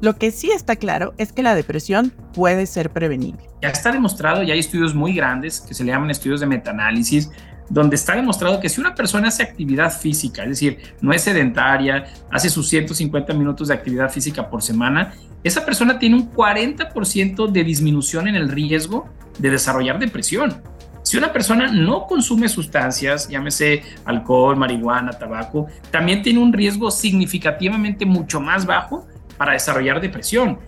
Lo 0.00 0.16
que 0.16 0.30
sí 0.30 0.50
está 0.50 0.76
claro 0.76 1.14
es 1.16 1.32
que 1.32 1.42
la 1.42 1.54
depresión 1.54 2.12
puede 2.34 2.66
ser 2.66 2.90
prevenible. 2.90 3.42
Ya 3.62 3.70
está 3.70 3.92
demostrado, 3.92 4.42
y 4.42 4.50
hay 4.50 4.58
estudios 4.58 4.94
muy 4.94 5.14
grandes 5.14 5.60
que 5.60 5.72
se 5.72 5.84
le 5.84 5.92
llaman 5.92 6.10
estudios 6.10 6.40
de 6.40 6.46
metaanálisis, 6.46 7.30
donde 7.70 7.96
está 7.96 8.14
demostrado 8.14 8.60
que 8.60 8.68
si 8.68 8.80
una 8.80 8.94
persona 8.94 9.28
hace 9.28 9.42
actividad 9.42 9.90
física, 9.90 10.42
es 10.42 10.50
decir, 10.50 10.78
no 11.00 11.12
es 11.12 11.22
sedentaria, 11.22 12.06
hace 12.30 12.50
sus 12.50 12.68
150 12.68 13.32
minutos 13.32 13.68
de 13.68 13.74
actividad 13.74 14.10
física 14.10 14.48
por 14.48 14.62
semana, 14.62 15.14
esa 15.42 15.64
persona 15.64 15.98
tiene 15.98 16.16
un 16.16 16.30
40% 16.30 17.50
de 17.50 17.64
disminución 17.64 18.28
en 18.28 18.36
el 18.36 18.50
riesgo 18.50 19.08
de 19.38 19.50
desarrollar 19.50 19.98
depresión. 19.98 20.62
Si 21.02 21.16
una 21.16 21.32
persona 21.32 21.72
no 21.72 22.06
consume 22.06 22.48
sustancias, 22.48 23.28
llámese 23.28 23.82
alcohol, 24.04 24.56
marihuana, 24.56 25.12
tabaco, 25.12 25.68
también 25.90 26.20
tiene 26.22 26.40
un 26.40 26.52
riesgo 26.52 26.90
significativamente 26.90 28.04
mucho 28.04 28.40
más 28.40 28.66
bajo 28.66 29.06
para 29.36 29.52
desarrollar 29.52 30.00
depresión. 30.00 30.58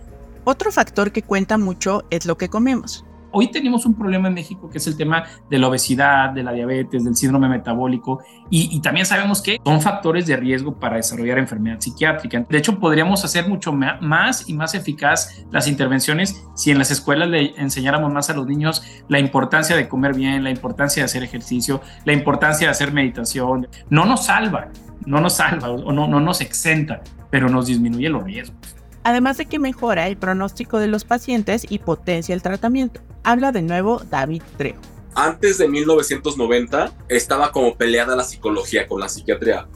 Otro 0.43 0.71
factor 0.71 1.11
que 1.11 1.21
cuenta 1.21 1.57
mucho 1.57 2.03
es 2.09 2.25
lo 2.25 2.37
que 2.37 2.49
comemos. 2.49 3.05
Hoy 3.31 3.51
tenemos 3.51 3.85
un 3.85 3.93
problema 3.93 4.27
en 4.27 4.33
México 4.33 4.69
que 4.69 4.79
es 4.79 4.87
el 4.87 4.97
tema 4.97 5.23
de 5.49 5.59
la 5.59 5.67
obesidad, 5.67 6.31
de 6.31 6.41
la 6.41 6.51
diabetes, 6.51 7.03
del 7.03 7.15
síndrome 7.15 7.47
metabólico 7.47 8.23
y, 8.49 8.79
también 8.81 9.05
sabemos 9.05 9.41
que 9.41 9.57
son 9.63 9.81
factores 9.81 10.25
de 10.25 10.35
riesgo 10.35 10.79
para 10.79 10.95
desarrollar 10.95 11.37
enfermedad 11.37 11.79
psiquiátrica. 11.79 12.43
De 12.49 12.57
hecho, 12.57 12.79
podríamos 12.79 13.23
hacer 13.23 13.47
mucho 13.47 13.71
más 13.71 14.49
y 14.49 14.53
más 14.53 14.73
eficaz 14.73 15.43
las 15.51 15.67
intervenciones 15.67 16.43
si 16.55 16.71
en 16.71 16.79
las 16.79 16.89
escuelas 16.89 17.29
le 17.29 17.53
enseñáramos 17.61 18.11
más 18.11 18.31
a 18.31 18.33
los 18.33 18.47
niños 18.47 18.81
la 19.07 19.19
importancia 19.19 19.75
de 19.75 19.87
comer 19.87 20.15
bien, 20.15 20.43
la 20.43 20.49
importancia 20.49 21.03
de 21.03 21.05
hacer 21.05 21.23
ejercicio, 21.23 21.81
la 22.05 22.13
importancia 22.13 22.65
de 22.65 22.71
hacer 22.71 22.91
meditación. 22.91 23.67
No 23.89 24.05
nos 24.05 24.25
salva, 24.25 24.69
no 25.05 25.21
nos 25.21 25.35
salva 25.35 25.69
o 25.69 25.91
no, 25.91 26.07
no 26.07 26.19
nos 26.19 26.41
exenta, 26.41 27.01
pero 27.29 27.49
nos 27.49 27.67
disminuye 27.67 28.09
los 28.09 28.23
riesgos 28.23 28.75
además 29.03 29.37
de 29.37 29.45
que 29.45 29.59
mejora 29.59 30.07
el 30.07 30.17
pronóstico 30.17 30.79
de 30.79 30.87
los 30.87 31.03
pacientes 31.03 31.65
y 31.67 31.79
potencia 31.79 32.35
el 32.35 32.41
tratamiento. 32.41 33.01
Habla 33.23 33.51
de 33.51 33.61
nuevo 33.61 34.01
David 34.09 34.43
Trejo. 34.57 34.81
Antes 35.15 35.57
de 35.57 35.67
1990 35.67 36.93
estaba 37.09 37.51
como 37.51 37.75
peleada 37.75 38.15
la 38.15 38.23
psicología 38.23 38.87
con 38.87 38.99
la 38.99 39.09
psiquiatría. 39.09 39.67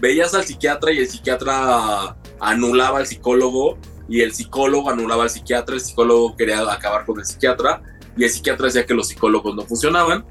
Veías 0.00 0.34
al 0.34 0.44
psiquiatra 0.44 0.92
y 0.92 0.98
el 0.98 1.08
psiquiatra 1.08 2.16
anulaba 2.40 2.98
al 2.98 3.06
psicólogo 3.06 3.78
y 4.08 4.20
el 4.20 4.32
psicólogo 4.32 4.88
anulaba 4.88 5.24
al 5.24 5.30
psiquiatra, 5.30 5.74
el 5.74 5.80
psicólogo 5.80 6.36
quería 6.36 6.60
acabar 6.70 7.04
con 7.04 7.18
el 7.18 7.24
psiquiatra 7.24 7.82
y 8.16 8.24
el 8.24 8.30
psiquiatra 8.30 8.66
decía 8.66 8.86
que 8.86 8.94
los 8.94 9.08
psicólogos 9.08 9.54
no 9.56 9.62
funcionaban. 9.62 10.24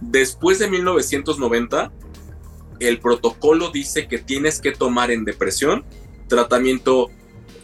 Después 0.00 0.58
de 0.58 0.68
1990, 0.68 1.92
el 2.80 3.00
protocolo 3.00 3.70
dice 3.70 4.08
que 4.08 4.18
tienes 4.18 4.60
que 4.60 4.72
tomar 4.72 5.10
en 5.10 5.24
depresión 5.24 5.84
tratamiento 6.28 7.10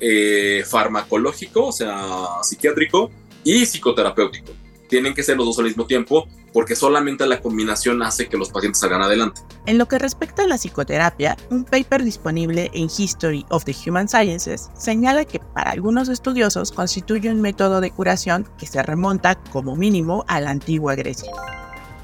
eh, 0.00 0.64
farmacológico, 0.66 1.66
o 1.66 1.72
sea, 1.72 2.42
psiquiátrico, 2.42 3.10
y 3.44 3.64
psicoterapéutico. 3.66 4.52
Tienen 4.88 5.14
que 5.14 5.22
ser 5.22 5.36
los 5.36 5.46
dos 5.46 5.58
al 5.58 5.66
mismo 5.66 5.86
tiempo 5.86 6.26
porque 6.52 6.74
solamente 6.74 7.26
la 7.26 7.40
combinación 7.40 8.02
hace 8.02 8.28
que 8.28 8.36
los 8.36 8.50
pacientes 8.50 8.80
salgan 8.80 9.02
adelante. 9.02 9.40
En 9.66 9.78
lo 9.78 9.86
que 9.86 9.98
respecta 9.98 10.42
a 10.42 10.46
la 10.48 10.56
psicoterapia, 10.56 11.36
un 11.50 11.64
paper 11.64 12.02
disponible 12.02 12.70
en 12.74 12.88
History 12.96 13.46
of 13.50 13.64
the 13.64 13.74
Human 13.86 14.08
Sciences 14.08 14.68
señala 14.74 15.24
que 15.24 15.38
para 15.38 15.70
algunos 15.70 16.08
estudiosos 16.08 16.72
constituye 16.72 17.30
un 17.30 17.40
método 17.40 17.80
de 17.80 17.92
curación 17.92 18.48
que 18.58 18.66
se 18.66 18.82
remonta 18.82 19.36
como 19.52 19.76
mínimo 19.76 20.24
a 20.26 20.40
la 20.40 20.50
antigua 20.50 20.96
Grecia. 20.96 21.30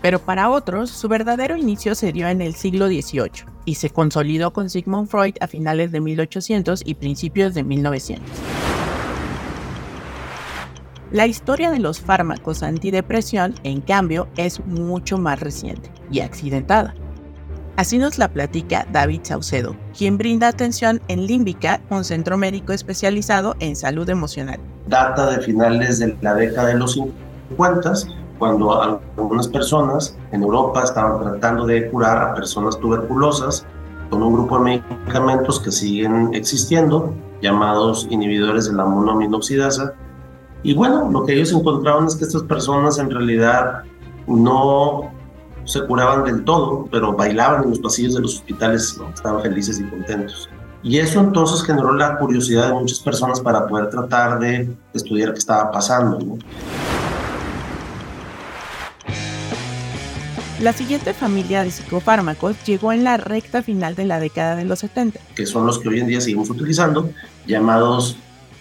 Pero 0.06 0.20
para 0.20 0.50
otros, 0.50 0.90
su 0.90 1.08
verdadero 1.08 1.56
inicio 1.56 1.96
se 1.96 2.12
dio 2.12 2.28
en 2.28 2.40
el 2.40 2.54
siglo 2.54 2.86
XVIII 2.86 3.44
y 3.64 3.74
se 3.74 3.90
consolidó 3.90 4.52
con 4.52 4.70
Sigmund 4.70 5.08
Freud 5.08 5.34
a 5.40 5.48
finales 5.48 5.90
de 5.90 6.00
1800 6.00 6.82
y 6.84 6.94
principios 6.94 7.54
de 7.54 7.64
1900. 7.64 8.24
La 11.10 11.26
historia 11.26 11.72
de 11.72 11.80
los 11.80 11.98
fármacos 11.98 12.62
antidepresión, 12.62 13.56
en 13.64 13.80
cambio, 13.80 14.28
es 14.36 14.64
mucho 14.64 15.18
más 15.18 15.40
reciente 15.40 15.90
y 16.08 16.20
accidentada. 16.20 16.94
Así 17.74 17.98
nos 17.98 18.16
la 18.16 18.28
platica 18.28 18.86
David 18.92 19.22
Saucedo, 19.24 19.74
quien 19.98 20.18
brinda 20.18 20.46
atención 20.46 21.02
en 21.08 21.26
Límbica, 21.26 21.80
un 21.90 22.04
centro 22.04 22.38
médico 22.38 22.72
especializado 22.72 23.56
en 23.58 23.74
salud 23.74 24.08
emocional. 24.08 24.60
Data 24.86 25.32
de 25.32 25.42
finales 25.42 25.98
de 25.98 26.16
la 26.20 26.34
década 26.36 26.68
de 26.68 26.74
los 26.74 26.92
50, 26.92 27.92
cuando 28.38 28.80
algunas 29.16 29.48
personas 29.48 30.16
en 30.32 30.42
Europa 30.42 30.82
estaban 30.84 31.20
tratando 31.20 31.66
de 31.66 31.90
curar 31.90 32.18
a 32.18 32.34
personas 32.34 32.78
tuberculosas 32.78 33.66
con 34.10 34.22
un 34.22 34.34
grupo 34.34 34.58
de 34.58 34.64
medicamentos 34.64 35.60
que 35.60 35.72
siguen 35.72 36.30
existiendo, 36.34 37.12
llamados 37.42 38.06
inhibidores 38.10 38.66
de 38.66 38.74
la 38.74 38.84
monoaminoxidasa. 38.84 39.94
Y 40.62 40.74
bueno, 40.74 41.10
lo 41.10 41.24
que 41.24 41.34
ellos 41.34 41.52
encontraron 41.52 42.06
es 42.06 42.16
que 42.16 42.24
estas 42.24 42.42
personas 42.42 42.98
en 42.98 43.10
realidad 43.10 43.82
no 44.26 45.10
se 45.64 45.84
curaban 45.86 46.24
del 46.24 46.44
todo, 46.44 46.86
pero 46.90 47.12
bailaban 47.12 47.64
en 47.64 47.70
los 47.70 47.80
pasillos 47.80 48.14
de 48.14 48.20
los 48.20 48.36
hospitales, 48.36 48.98
estaban 49.14 49.42
felices 49.42 49.80
y 49.80 49.84
contentos. 49.84 50.48
Y 50.82 50.98
eso 50.98 51.18
entonces 51.20 51.64
generó 51.64 51.92
la 51.94 52.16
curiosidad 52.16 52.68
de 52.68 52.74
muchas 52.74 53.00
personas 53.00 53.40
para 53.40 53.66
poder 53.66 53.90
tratar 53.90 54.38
de 54.38 54.72
estudiar 54.94 55.32
qué 55.32 55.38
estaba 55.38 55.72
pasando. 55.72 56.38
La 60.60 60.72
siguiente 60.72 61.12
familia 61.12 61.62
de 61.62 61.70
psicofármacos 61.70 62.56
llegó 62.64 62.90
en 62.90 63.04
la 63.04 63.18
recta 63.18 63.62
final 63.62 63.94
de 63.94 64.06
la 64.06 64.18
década 64.18 64.56
de 64.56 64.64
los 64.64 64.78
70. 64.78 65.20
Que 65.34 65.44
son 65.44 65.66
los 65.66 65.78
que 65.78 65.90
hoy 65.90 66.00
en 66.00 66.06
día 66.06 66.18
seguimos 66.18 66.48
utilizando, 66.48 67.10
llamados, 67.46 68.16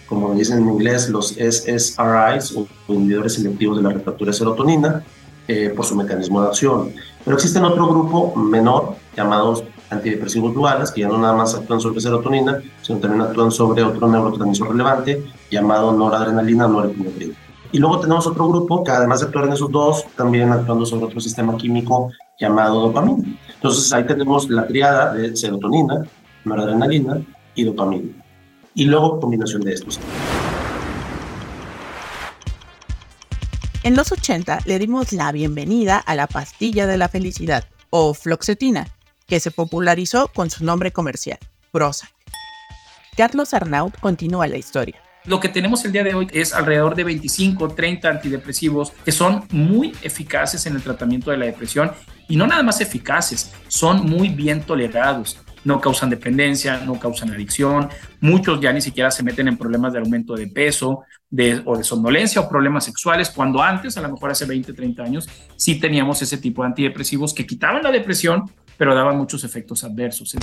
como 0.06 0.34
dicen 0.34 0.58
en 0.58 0.68
inglés, 0.68 1.08
los 1.08 1.28
SSRIs 1.28 2.54
o 2.54 2.68
inhibidores 2.88 3.34
selectivos 3.34 3.78
de 3.78 3.82
la 3.82 3.90
receptura 3.90 4.30
de 4.30 4.36
serotonina, 4.36 5.04
eh, 5.48 5.72
por 5.74 5.86
su 5.86 5.96
mecanismo 5.96 6.42
de 6.42 6.48
acción. 6.48 6.92
Pero 7.24 7.34
existen 7.34 7.64
otro 7.64 7.88
grupo 7.88 8.36
menor, 8.36 8.96
llamados 9.16 9.64
antidepresivos 9.88 10.52
duales, 10.52 10.90
que 10.90 11.00
ya 11.00 11.08
no 11.08 11.16
nada 11.16 11.32
más 11.32 11.54
actúan 11.54 11.80
sobre 11.80 12.02
serotonina, 12.02 12.60
sino 12.82 12.98
también 12.98 13.22
actúan 13.22 13.50
sobre 13.50 13.82
otro 13.82 14.06
neurotransmisor 14.06 14.68
relevante, 14.68 15.24
llamado 15.50 15.92
noradrenalina 15.92 16.66
o 16.66 16.68
norepinefrina. 16.68 17.45
Y 17.76 17.78
luego 17.78 18.00
tenemos 18.00 18.26
otro 18.26 18.48
grupo 18.48 18.82
que 18.82 18.90
además 18.90 19.20
de 19.20 19.26
actuar 19.26 19.44
en 19.44 19.52
esos 19.52 19.70
dos, 19.70 20.06
también 20.16 20.50
actuando 20.50 20.86
sobre 20.86 21.04
otro 21.04 21.20
sistema 21.20 21.58
químico 21.58 22.10
llamado 22.40 22.80
dopamina. 22.80 23.22
Entonces 23.54 23.92
ahí 23.92 24.06
tenemos 24.06 24.48
la 24.48 24.66
triada 24.66 25.12
de 25.12 25.36
serotonina, 25.36 26.06
noradrenalina 26.46 27.20
y 27.54 27.64
dopamina. 27.64 28.24
Y 28.74 28.86
luego 28.86 29.20
combinación 29.20 29.60
de 29.60 29.74
estos. 29.74 30.00
En 33.82 33.94
los 33.94 34.10
80 34.10 34.60
le 34.64 34.78
dimos 34.78 35.12
la 35.12 35.30
bienvenida 35.30 35.98
a 35.98 36.14
la 36.14 36.28
pastilla 36.28 36.86
de 36.86 36.96
la 36.96 37.10
felicidad, 37.10 37.64
o 37.90 38.14
floxetina, 38.14 38.88
que 39.26 39.38
se 39.38 39.50
popularizó 39.50 40.28
con 40.28 40.48
su 40.48 40.64
nombre 40.64 40.92
comercial, 40.92 41.38
Prozac. 41.72 42.10
Carlos 43.18 43.52
Arnaut 43.52 43.94
continúa 44.00 44.46
la 44.46 44.56
historia. 44.56 45.05
Lo 45.26 45.40
que 45.40 45.48
tenemos 45.48 45.84
el 45.84 45.92
día 45.92 46.04
de 46.04 46.14
hoy 46.14 46.28
es 46.32 46.54
alrededor 46.54 46.94
de 46.94 47.04
25, 47.04 47.68
30 47.74 48.08
antidepresivos 48.08 48.92
que 49.04 49.12
son 49.12 49.44
muy 49.50 49.92
eficaces 50.02 50.66
en 50.66 50.76
el 50.76 50.82
tratamiento 50.82 51.30
de 51.30 51.36
la 51.36 51.46
depresión 51.46 51.90
y 52.28 52.36
no 52.36 52.46
nada 52.46 52.62
más 52.62 52.80
eficaces, 52.80 53.52
son 53.68 54.06
muy 54.06 54.28
bien 54.28 54.62
tolerados 54.62 55.38
no 55.66 55.80
causan 55.80 56.08
dependencia, 56.08 56.78
no 56.86 56.98
causan 56.98 57.30
adicción, 57.30 57.88
muchos 58.20 58.60
ya 58.60 58.72
ni 58.72 58.80
siquiera 58.80 59.10
se 59.10 59.24
meten 59.24 59.48
en 59.48 59.56
problemas 59.56 59.92
de 59.92 59.98
aumento 59.98 60.36
de 60.36 60.46
peso 60.46 61.02
de, 61.28 61.60
o 61.64 61.76
de 61.76 61.82
somnolencia 61.82 62.40
o 62.40 62.48
problemas 62.48 62.84
sexuales, 62.84 63.30
cuando 63.30 63.60
antes, 63.60 63.96
a 63.96 64.00
lo 64.00 64.10
mejor 64.10 64.30
hace 64.30 64.44
20, 64.44 64.72
30 64.72 65.02
años, 65.02 65.28
sí 65.56 65.80
teníamos 65.80 66.22
ese 66.22 66.38
tipo 66.38 66.62
de 66.62 66.68
antidepresivos 66.68 67.34
que 67.34 67.44
quitaban 67.44 67.82
la 67.82 67.90
depresión, 67.90 68.44
pero 68.78 68.94
daban 68.94 69.16
muchos 69.16 69.42
efectos 69.42 69.82
adversos. 69.82 70.36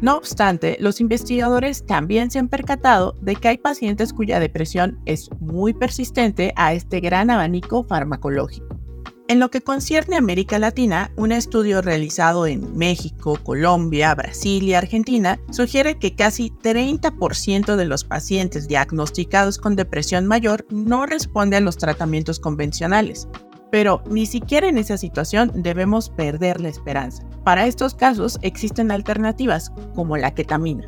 No 0.00 0.16
obstante, 0.16 0.78
los 0.80 1.00
investigadores 1.00 1.84
también 1.84 2.30
se 2.30 2.38
han 2.38 2.48
percatado 2.48 3.14
de 3.20 3.36
que 3.36 3.48
hay 3.48 3.58
pacientes 3.58 4.12
cuya 4.12 4.40
depresión 4.40 4.98
es 5.04 5.30
muy 5.40 5.74
persistente 5.74 6.52
a 6.56 6.72
este 6.72 7.00
gran 7.00 7.30
abanico 7.30 7.84
farmacológico. 7.84 8.80
En 9.28 9.38
lo 9.38 9.48
que 9.48 9.60
concierne 9.60 10.16
a 10.16 10.18
América 10.18 10.58
Latina, 10.58 11.12
un 11.16 11.30
estudio 11.30 11.82
realizado 11.82 12.48
en 12.48 12.76
México, 12.76 13.38
Colombia, 13.44 14.12
Brasil 14.14 14.64
y 14.64 14.74
Argentina 14.74 15.38
sugiere 15.52 16.00
que 16.00 16.16
casi 16.16 16.50
30% 16.50 17.76
de 17.76 17.84
los 17.84 18.02
pacientes 18.02 18.66
diagnosticados 18.66 19.58
con 19.58 19.76
depresión 19.76 20.26
mayor 20.26 20.66
no 20.70 21.06
responden 21.06 21.62
a 21.62 21.66
los 21.66 21.76
tratamientos 21.76 22.40
convencionales. 22.40 23.28
Pero 23.70 24.02
ni 24.10 24.26
siquiera 24.26 24.66
en 24.66 24.78
esa 24.78 24.96
situación 24.96 25.52
debemos 25.54 26.10
perder 26.10 26.60
la 26.60 26.70
esperanza. 26.70 27.29
Para 27.44 27.66
estos 27.66 27.94
casos 27.94 28.38
existen 28.42 28.90
alternativas 28.90 29.72
como 29.94 30.16
la 30.16 30.32
ketamina 30.32 30.84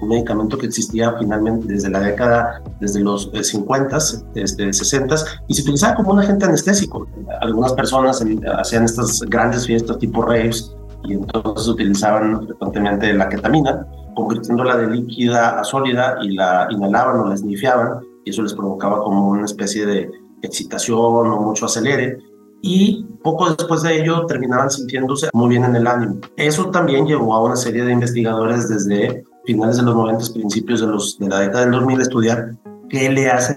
un 0.00 0.08
medicamento 0.08 0.56
que 0.58 0.66
existía 0.66 1.14
finalmente 1.18 1.66
desde 1.66 1.90
la 1.90 2.00
década, 2.00 2.62
desde 2.80 3.00
los 3.00 3.30
50, 3.32 3.96
eh, 3.96 4.00
desde 4.34 4.72
60, 4.72 5.14
y 5.48 5.54
se 5.54 5.62
utilizaba 5.62 5.94
como 5.94 6.12
un 6.12 6.20
agente 6.20 6.46
anestésico. 6.46 7.06
Algunas 7.40 7.72
personas 7.74 8.24
hacían 8.58 8.84
estas 8.84 9.20
grandes 9.20 9.66
fiestas 9.66 9.98
tipo 9.98 10.22
raves 10.22 10.74
y 11.04 11.14
entonces 11.14 11.68
utilizaban 11.68 12.46
frecuentemente 12.46 13.12
la 13.12 13.28
ketamina, 13.28 13.86
convirtiéndola 14.14 14.76
de 14.76 14.86
líquida 14.88 15.60
a 15.60 15.64
sólida 15.64 16.18
y 16.22 16.30
la 16.30 16.66
inhalaban 16.70 17.20
o 17.20 17.26
la 17.28 17.34
esnifiaban 17.34 18.00
y 18.24 18.30
eso 18.30 18.42
les 18.42 18.54
provocaba 18.54 19.02
como 19.02 19.28
una 19.28 19.44
especie 19.44 19.86
de 19.86 20.10
excitación 20.42 20.98
o 20.98 21.40
mucho 21.40 21.66
acelere 21.66 22.18
y 22.62 23.06
poco 23.22 23.50
después 23.50 23.82
de 23.82 24.00
ello 24.00 24.26
terminaban 24.26 24.70
sintiéndose 24.70 25.28
muy 25.32 25.50
bien 25.50 25.64
en 25.64 25.76
el 25.76 25.86
ánimo. 25.86 26.18
Eso 26.36 26.70
también 26.70 27.06
llevó 27.06 27.34
a 27.34 27.42
una 27.42 27.56
serie 27.56 27.84
de 27.84 27.92
investigadores 27.92 28.68
desde 28.68 29.24
finales 29.44 29.76
de 29.76 29.82
los 29.82 29.94
90, 29.94 30.32
principios 30.34 30.80
de, 30.80 30.86
los, 30.86 31.18
de 31.18 31.28
la 31.28 31.40
década 31.40 31.62
del 31.62 31.72
2000, 31.72 31.98
a 31.98 32.02
estudiar 32.02 32.56
qué 32.88 33.10
le 33.10 33.30
hace 33.30 33.56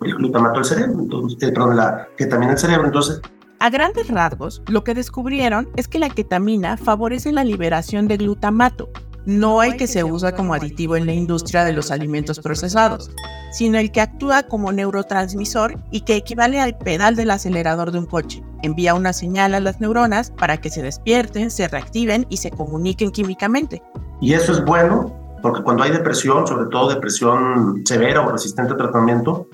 el 0.00 0.14
glutamato 0.14 0.58
al 0.58 0.64
cerebro, 0.64 1.00
entonces, 1.00 1.42
eh, 1.42 1.52
perdón, 1.52 1.76
la 1.76 2.08
ketamina 2.16 2.52
al 2.52 2.58
cerebro. 2.58 2.86
Entonces, 2.86 3.20
a 3.60 3.70
grandes 3.70 4.08
rasgos, 4.08 4.62
lo 4.68 4.84
que 4.84 4.94
descubrieron 4.94 5.68
es 5.74 5.88
que 5.88 5.98
la 5.98 6.10
ketamina 6.10 6.76
favorece 6.76 7.32
la 7.32 7.42
liberación 7.42 8.06
de 8.06 8.16
glutamato, 8.16 8.88
no 9.26 9.62
el 9.62 9.76
que 9.76 9.86
se 9.86 10.04
usa 10.04 10.34
como 10.34 10.54
aditivo 10.54 10.96
en 10.96 11.06
la 11.06 11.12
industria 11.12 11.64
de 11.64 11.72
los 11.72 11.90
alimentos 11.90 12.40
procesados, 12.40 13.10
sino 13.52 13.78
el 13.78 13.92
que 13.92 14.00
actúa 14.00 14.44
como 14.44 14.72
neurotransmisor 14.72 15.78
y 15.90 16.02
que 16.02 16.16
equivale 16.16 16.60
al 16.60 16.76
pedal 16.78 17.16
del 17.16 17.30
acelerador 17.30 17.92
de 17.92 17.98
un 17.98 18.06
coche. 18.06 18.42
Envía 18.62 18.94
una 18.94 19.12
señal 19.12 19.54
a 19.54 19.60
las 19.60 19.80
neuronas 19.80 20.30
para 20.30 20.56
que 20.60 20.70
se 20.70 20.82
despierten, 20.82 21.50
se 21.50 21.68
reactiven 21.68 22.26
y 22.28 22.38
se 22.38 22.50
comuniquen 22.50 23.10
químicamente. 23.10 23.82
Y 24.20 24.32
eso 24.32 24.52
es 24.52 24.64
bueno 24.64 25.14
porque 25.42 25.62
cuando 25.62 25.84
hay 25.84 25.92
depresión, 25.92 26.46
sobre 26.46 26.68
todo 26.70 26.88
depresión 26.88 27.82
severa 27.86 28.26
o 28.26 28.32
resistente 28.32 28.72
a 28.72 28.76
tratamiento, 28.76 29.48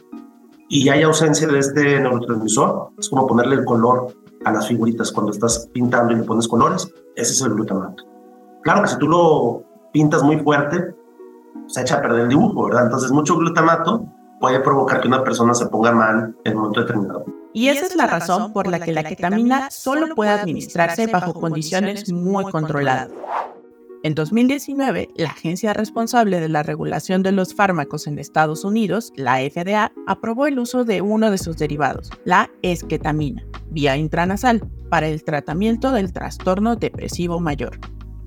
y 0.69 0.89
hay 0.89 1.03
ausencia 1.03 1.47
de 1.47 1.59
este 1.59 2.01
neurotransmisor, 2.01 2.91
es 2.99 3.09
como 3.09 3.27
ponerle 3.27 3.57
el 3.57 3.65
color 3.65 4.15
a 4.45 4.53
las 4.53 4.67
figuritas 4.67 5.13
cuando 5.13 5.33
estás 5.33 5.69
pintando 5.73 6.13
y 6.13 6.17
le 6.17 6.23
pones 6.23 6.49
colores, 6.49 6.89
ese 7.17 7.33
es 7.33 7.41
el 7.43 7.55
glutamato. 7.55 8.14
Claro 8.65 8.83
que 8.83 8.89
si 8.89 8.99
tú 8.99 9.07
lo 9.07 9.63
pintas 9.93 10.23
muy 10.23 10.39
fuerte, 10.39 10.95
se 11.67 11.83
echa 11.83 11.97
a 11.97 12.03
perder 12.03 12.23
el 12.23 12.29
dibujo, 12.29 12.65
¿verdad? 12.65 12.85
Entonces 12.85 13.13
mucho 13.13 13.37
glutamato 13.37 14.07
puede 14.41 14.61
provocar 14.61 15.01
que 15.01 15.09
una 15.09 15.23
persona 15.23 15.55
se 15.55 15.67
ponga 15.67 15.93
mal 15.93 16.35
en 16.45 16.55
un 16.55 16.63
momento 16.63 16.81
determinado. 16.81 17.25
Y 17.53 17.69
esa 17.69 17.87
es 17.87 17.95
la 17.95 18.07
razón 18.07 18.53
por 18.53 18.67
la 18.67 18.81
que 18.81 18.93
la 18.93 19.05
ketamina 19.05 19.71
solo 19.71 20.15
puede 20.15 20.31
administrarse 20.31 21.07
bajo 21.07 21.35
condiciones 21.35 22.13
muy 22.13 22.45
controladas. 22.51 23.11
En 24.03 24.15
2019, 24.15 25.09
la 25.15 25.31
agencia 25.31 25.73
responsable 25.73 26.41
de 26.41 26.51
la 26.51 26.63
regulación 26.63 27.23
de 27.23 27.33
los 27.33 27.55
fármacos 27.55 28.07
en 28.07 28.19
Estados 28.19 28.65
Unidos, 28.65 29.13
la 29.17 29.37
FDA, 29.37 29.93
aprobó 30.07 30.47
el 30.47 30.59
uso 30.59 30.85
de 30.85 31.01
uno 31.01 31.31
de 31.31 31.39
sus 31.39 31.57
derivados, 31.57 32.11
la 32.27 32.51
esketamina, 32.61 33.47
vía 33.71 33.97
intranasal, 33.97 34.69
para 34.91 35.09
el 35.09 35.25
tratamiento 35.25 35.91
del 35.93 36.13
trastorno 36.13 36.77
depresivo 36.77 37.41
mayor. 37.41 37.79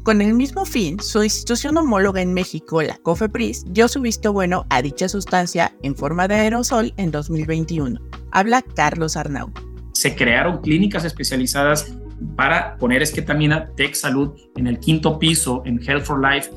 Con 0.07 0.21
el 0.21 0.35
mismo 0.35 0.63
fin, 0.63 1.01
su 1.01 1.21
institución 1.21 1.75
homóloga 1.75 2.21
en 2.21 2.33
México, 2.33 2.81
la 2.81 2.95
COFEPRIS, 2.95 3.65
dio 3.73 3.89
su 3.89 3.99
visto 3.99 4.31
bueno 4.31 4.65
a 4.69 4.81
dicha 4.81 5.09
sustancia 5.09 5.73
en 5.83 5.97
forma 5.97 6.29
de 6.29 6.35
aerosol 6.35 6.93
en 6.95 7.11
2021. 7.11 7.99
Habla 8.31 8.61
Carlos 8.61 9.17
Arnau. 9.17 9.51
Se 9.91 10.15
crearon 10.15 10.61
clínicas 10.61 11.03
especializadas 11.03 11.93
para 12.37 12.77
poner 12.77 13.01
esquetamina 13.01 13.69
Tech 13.75 13.95
Salud 13.95 14.33
en 14.55 14.67
el 14.67 14.79
quinto 14.79 15.19
piso 15.19 15.61
en 15.65 15.77
Health 15.85 16.05
for 16.05 16.21
Life. 16.21 16.51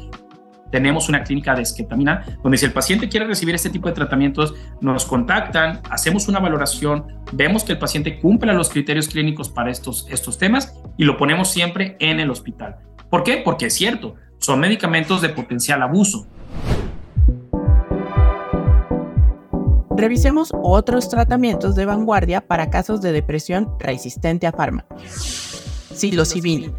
Tenemos 0.70 1.08
una 1.08 1.24
clínica 1.24 1.52
de 1.56 1.62
esquetamina 1.62 2.38
donde 2.44 2.56
si 2.56 2.66
el 2.66 2.72
paciente 2.72 3.08
quiere 3.08 3.26
recibir 3.26 3.56
este 3.56 3.70
tipo 3.70 3.88
de 3.88 3.94
tratamientos, 3.94 4.54
nos 4.80 5.04
contactan, 5.06 5.80
hacemos 5.90 6.28
una 6.28 6.38
valoración, 6.38 7.04
vemos 7.32 7.64
que 7.64 7.72
el 7.72 7.78
paciente 7.80 8.20
cumple 8.20 8.54
los 8.54 8.70
criterios 8.70 9.08
clínicos 9.08 9.48
para 9.48 9.72
estos, 9.72 10.06
estos 10.08 10.38
temas 10.38 10.72
y 10.96 11.02
lo 11.02 11.16
ponemos 11.16 11.50
siempre 11.50 11.96
en 11.98 12.20
el 12.20 12.30
hospital. 12.30 12.76
¿Por 13.10 13.24
qué? 13.24 13.38
Porque 13.44 13.66
es 13.66 13.74
cierto, 13.74 14.14
son 14.38 14.60
medicamentos 14.60 15.20
de 15.20 15.30
potencial 15.30 15.82
abuso. 15.82 16.26
Revisemos 19.96 20.50
otros 20.62 21.10
tratamientos 21.10 21.74
de 21.74 21.84
vanguardia 21.84 22.40
para 22.40 22.70
casos 22.70 23.02
de 23.02 23.12
depresión 23.12 23.74
resistente 23.78 24.46
a 24.46 24.52
fármacos. 24.52 24.98
Psilocibina. 25.92 26.72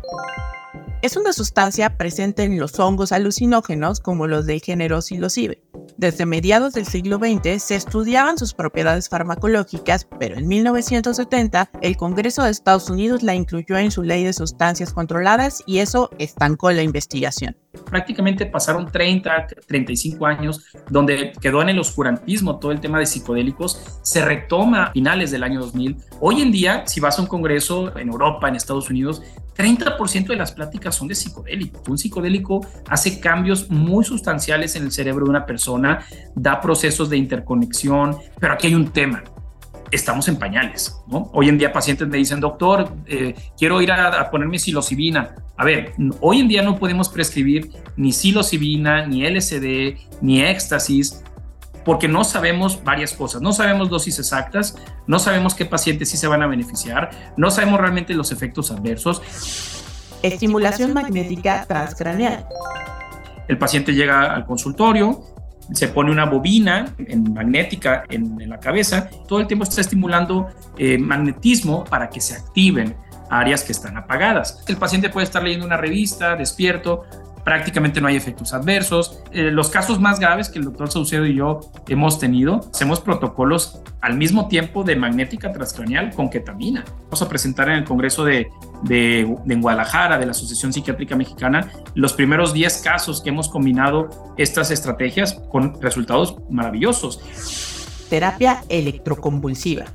Es 1.01 1.17
una 1.17 1.33
sustancia 1.33 1.97
presente 1.97 2.43
en 2.43 2.59
los 2.59 2.79
hongos 2.79 3.11
alucinógenos 3.11 3.99
como 3.99 4.27
los 4.27 4.45
del 4.45 4.61
género 4.61 5.01
psilocibe. 5.01 5.63
Desde 5.97 6.27
mediados 6.27 6.73
del 6.73 6.85
siglo 6.85 7.17
XX 7.17 7.61
se 7.61 7.75
estudiaban 7.75 8.37
sus 8.37 8.53
propiedades 8.53 9.09
farmacológicas, 9.09 10.07
pero 10.19 10.37
en 10.37 10.47
1970 10.47 11.71
el 11.81 11.97
Congreso 11.97 12.43
de 12.43 12.51
Estados 12.51 12.87
Unidos 12.91 13.23
la 13.23 13.33
incluyó 13.33 13.77
en 13.77 13.89
su 13.89 14.03
ley 14.03 14.23
de 14.23 14.33
sustancias 14.33 14.93
controladas 14.93 15.63
y 15.65 15.79
eso 15.79 16.11
estancó 16.19 16.71
la 16.71 16.83
investigación. 16.83 17.57
Prácticamente 17.89 18.45
pasaron 18.45 18.91
30, 18.91 19.47
35 19.67 20.25
años 20.25 20.65
donde 20.89 21.31
quedó 21.39 21.61
en 21.61 21.69
el 21.69 21.79
oscurantismo 21.79 22.59
todo 22.59 22.71
el 22.71 22.79
tema 22.79 22.99
de 22.99 23.05
psicodélicos, 23.05 23.99
se 24.01 24.23
retoma 24.23 24.85
a 24.85 24.91
finales 24.91 25.31
del 25.31 25.43
año 25.43 25.59
2000. 25.61 25.97
Hoy 26.19 26.41
en 26.41 26.51
día, 26.51 26.83
si 26.85 26.99
vas 26.99 27.17
a 27.17 27.21
un 27.21 27.27
congreso 27.27 27.97
en 27.97 28.09
Europa, 28.09 28.49
en 28.49 28.55
Estados 28.55 28.89
Unidos, 28.89 29.21
30% 29.55 30.27
de 30.27 30.35
las 30.35 30.51
pláticas 30.51 30.95
son 30.95 31.07
de 31.07 31.15
psicodélicos. 31.15 31.81
Un 31.87 31.97
psicodélico 31.97 32.65
hace 32.87 33.19
cambios 33.19 33.69
muy 33.69 34.03
sustanciales 34.03 34.75
en 34.75 34.83
el 34.83 34.91
cerebro 34.91 35.25
de 35.25 35.29
una 35.29 35.45
persona, 35.45 36.05
da 36.35 36.59
procesos 36.59 37.09
de 37.09 37.17
interconexión, 37.17 38.17
pero 38.39 38.53
aquí 38.53 38.67
hay 38.67 38.75
un 38.75 38.89
tema. 38.89 39.23
Estamos 39.91 40.27
en 40.29 40.37
pañales, 40.37 40.95
¿no? 41.07 41.29
Hoy 41.33 41.49
en 41.49 41.57
día 41.57 41.71
pacientes 41.73 42.07
me 42.07 42.17
dicen, 42.17 42.39
doctor, 42.39 42.93
eh, 43.05 43.35
quiero 43.57 43.81
ir 43.81 43.91
a, 43.91 44.21
a, 44.21 44.31
ponerme 44.31 44.57
psilocibina. 44.57 45.35
A 45.57 45.65
ver, 45.65 45.93
hoy 46.21 46.39
en 46.39 46.47
día 46.47 46.63
no 46.63 46.79
podemos 46.79 47.09
prescribir 47.09 47.71
ni 47.97 48.13
psilocibina, 48.13 49.05
ni 49.05 49.27
LSD, 49.29 49.97
ni 50.21 50.41
éxtasis, 50.41 51.21
porque 51.83 52.07
no 52.07 52.23
sabemos 52.23 52.83
varias 52.83 53.13
cosas. 53.13 53.41
No 53.41 53.53
sabemos 53.53 53.89
dosis 53.89 54.19
exactas, 54.19 54.77
no 55.07 55.19
sabemos 55.19 55.55
qué 55.55 55.65
pacientes 55.65 56.09
sí 56.09 56.17
se 56.17 56.27
van 56.27 56.41
a 56.41 56.47
beneficiar, 56.47 57.09
no 57.37 57.51
sabemos 57.51 57.79
realmente 57.79 58.13
los 58.13 58.31
efectos 58.31 58.71
adversos. 58.71 59.21
Estimulación 60.21 60.93
magnética 60.93 61.65
transcraneal. 61.67 62.45
El 63.47 63.57
paciente 63.57 63.93
llega 63.93 64.33
al 64.33 64.45
consultorio, 64.45 65.23
se 65.73 65.87
pone 65.87 66.11
una 66.11 66.25
bobina 66.25 66.93
en 66.97 67.33
magnética 67.33 68.03
en, 68.09 68.37
la 68.49 68.59
cabeza, 68.59 69.09
todo 69.27 69.39
el 69.39 69.47
tiempo 69.47 69.63
está 69.63 69.81
estimulando 69.81 70.47
eh, 70.77 70.97
magnetismo 70.97 71.83
para 71.83 72.09
que 72.09 72.19
se 72.19 72.35
activen 72.35 72.95
áreas 73.29 73.63
que 73.63 73.71
están 73.71 73.97
apagadas. 73.97 74.63
El 74.67 74.77
paciente 74.77 75.09
puede 75.09 75.25
estar 75.25 75.41
leyendo 75.41 75.65
una 75.65 75.77
revista, 75.77 76.35
despierto, 76.35 77.03
prácticamente 77.43 78.01
no 78.01 78.07
hay 78.07 78.15
efectos 78.15 78.53
adversos. 78.53 79.21
Eh, 79.31 79.51
los 79.51 79.69
casos 79.69 79.99
más 79.99 80.19
graves 80.19 80.49
que 80.49 80.59
el 80.59 80.65
doctor 80.65 80.91
Saucedo 80.91 81.25
y 81.25 81.35
yo 81.35 81.59
hemos 81.87 82.19
tenido, 82.19 82.61
hacemos 82.73 82.99
protocolos 82.99 83.81
al 84.01 84.17
mismo 84.17 84.47
tiempo 84.47 84.83
de 84.83 84.95
magnética 84.95 85.51
transcranial 85.51 86.13
con 86.13 86.29
ketamina. 86.29 86.83
Vamos 87.03 87.21
a 87.21 87.29
presentar 87.29 87.69
en 87.69 87.75
el 87.75 87.83
Congreso 87.83 88.23
de, 88.23 88.47
Guadalajara, 89.45 90.17
de 90.17 90.25
la 90.25 90.31
Asociación 90.31 90.73
Psiquiátrica 90.73 91.15
Mexicana, 91.15 91.69
los 91.93 92.13
primeros 92.13 92.53
10 92.53 92.81
casos 92.81 93.21
que 93.21 93.29
hemos 93.29 93.49
combinado 93.49 94.33
estas 94.37 94.71
estrategias 94.71 95.41
con 95.51 95.79
resultados 95.81 96.35
maravillosos. 96.49 97.19
Terapia 98.09 98.63
electroconvulsiva. 98.69 99.85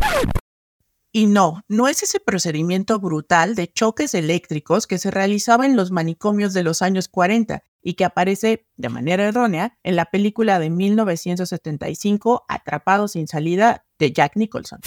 Y 1.17 1.25
no, 1.25 1.63
no 1.67 1.89
es 1.89 2.03
ese 2.03 2.21
procedimiento 2.21 3.01
brutal 3.01 3.55
de 3.55 3.69
choques 3.69 4.13
eléctricos 4.13 4.87
que 4.87 4.99
se 4.99 5.11
realizaba 5.11 5.65
en 5.65 5.75
los 5.75 5.91
manicomios 5.91 6.53
de 6.53 6.63
los 6.63 6.83
años 6.83 7.09
40 7.09 7.63
y 7.83 7.95
que 7.95 8.05
aparece 8.05 8.67
de 8.77 8.91
manera 8.91 9.25
errónea 9.25 9.79
en 9.83 9.97
la 9.97 10.05
película 10.05 10.59
de 10.59 10.69
1975 10.69 12.45
Atrapado 12.49 13.09
sin 13.09 13.29
salida 13.29 13.87
de 13.99 14.13
Jack 14.13 14.33
Nicholson. 14.37 14.81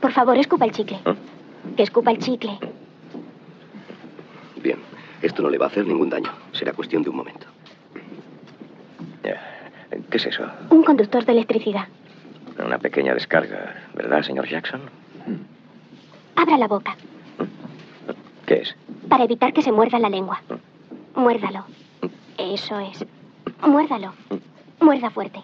Por 0.00 0.12
favor, 0.12 0.38
escupa 0.38 0.66
el 0.66 0.70
chicle. 0.70 1.00
¿Eh? 1.04 1.16
Que 1.76 1.82
escupa 1.82 2.12
el 2.12 2.18
chicle. 2.18 2.56
Bien, 4.62 4.78
esto 5.20 5.42
no 5.42 5.50
le 5.50 5.58
va 5.58 5.66
a 5.66 5.68
hacer 5.70 5.84
ningún 5.84 6.10
daño. 6.10 6.30
Será 6.52 6.74
cuestión 6.74 7.02
de 7.02 7.10
un 7.10 7.16
momento. 7.16 7.48
¿Qué 9.24 10.16
es 10.16 10.26
eso? 10.26 10.44
Un 10.70 10.84
conductor 10.84 11.24
de 11.24 11.32
electricidad. 11.32 11.88
Una 12.64 12.78
pequeña 12.78 13.14
descarga, 13.14 13.90
¿verdad, 13.96 14.22
señor 14.22 14.48
Jackson? 14.48 14.82
Abra 16.40 16.56
la 16.56 16.68
boca. 16.68 16.96
¿Qué 18.46 18.62
es? 18.62 18.74
Para 19.10 19.24
evitar 19.24 19.52
que 19.52 19.60
se 19.60 19.72
muerda 19.72 19.98
la 19.98 20.08
lengua. 20.08 20.40
Muérdalo. 21.14 21.66
Eso 22.38 22.80
es. 22.80 23.04
Muérdalo. 23.60 24.14
Muerda 24.80 25.10
fuerte. 25.10 25.42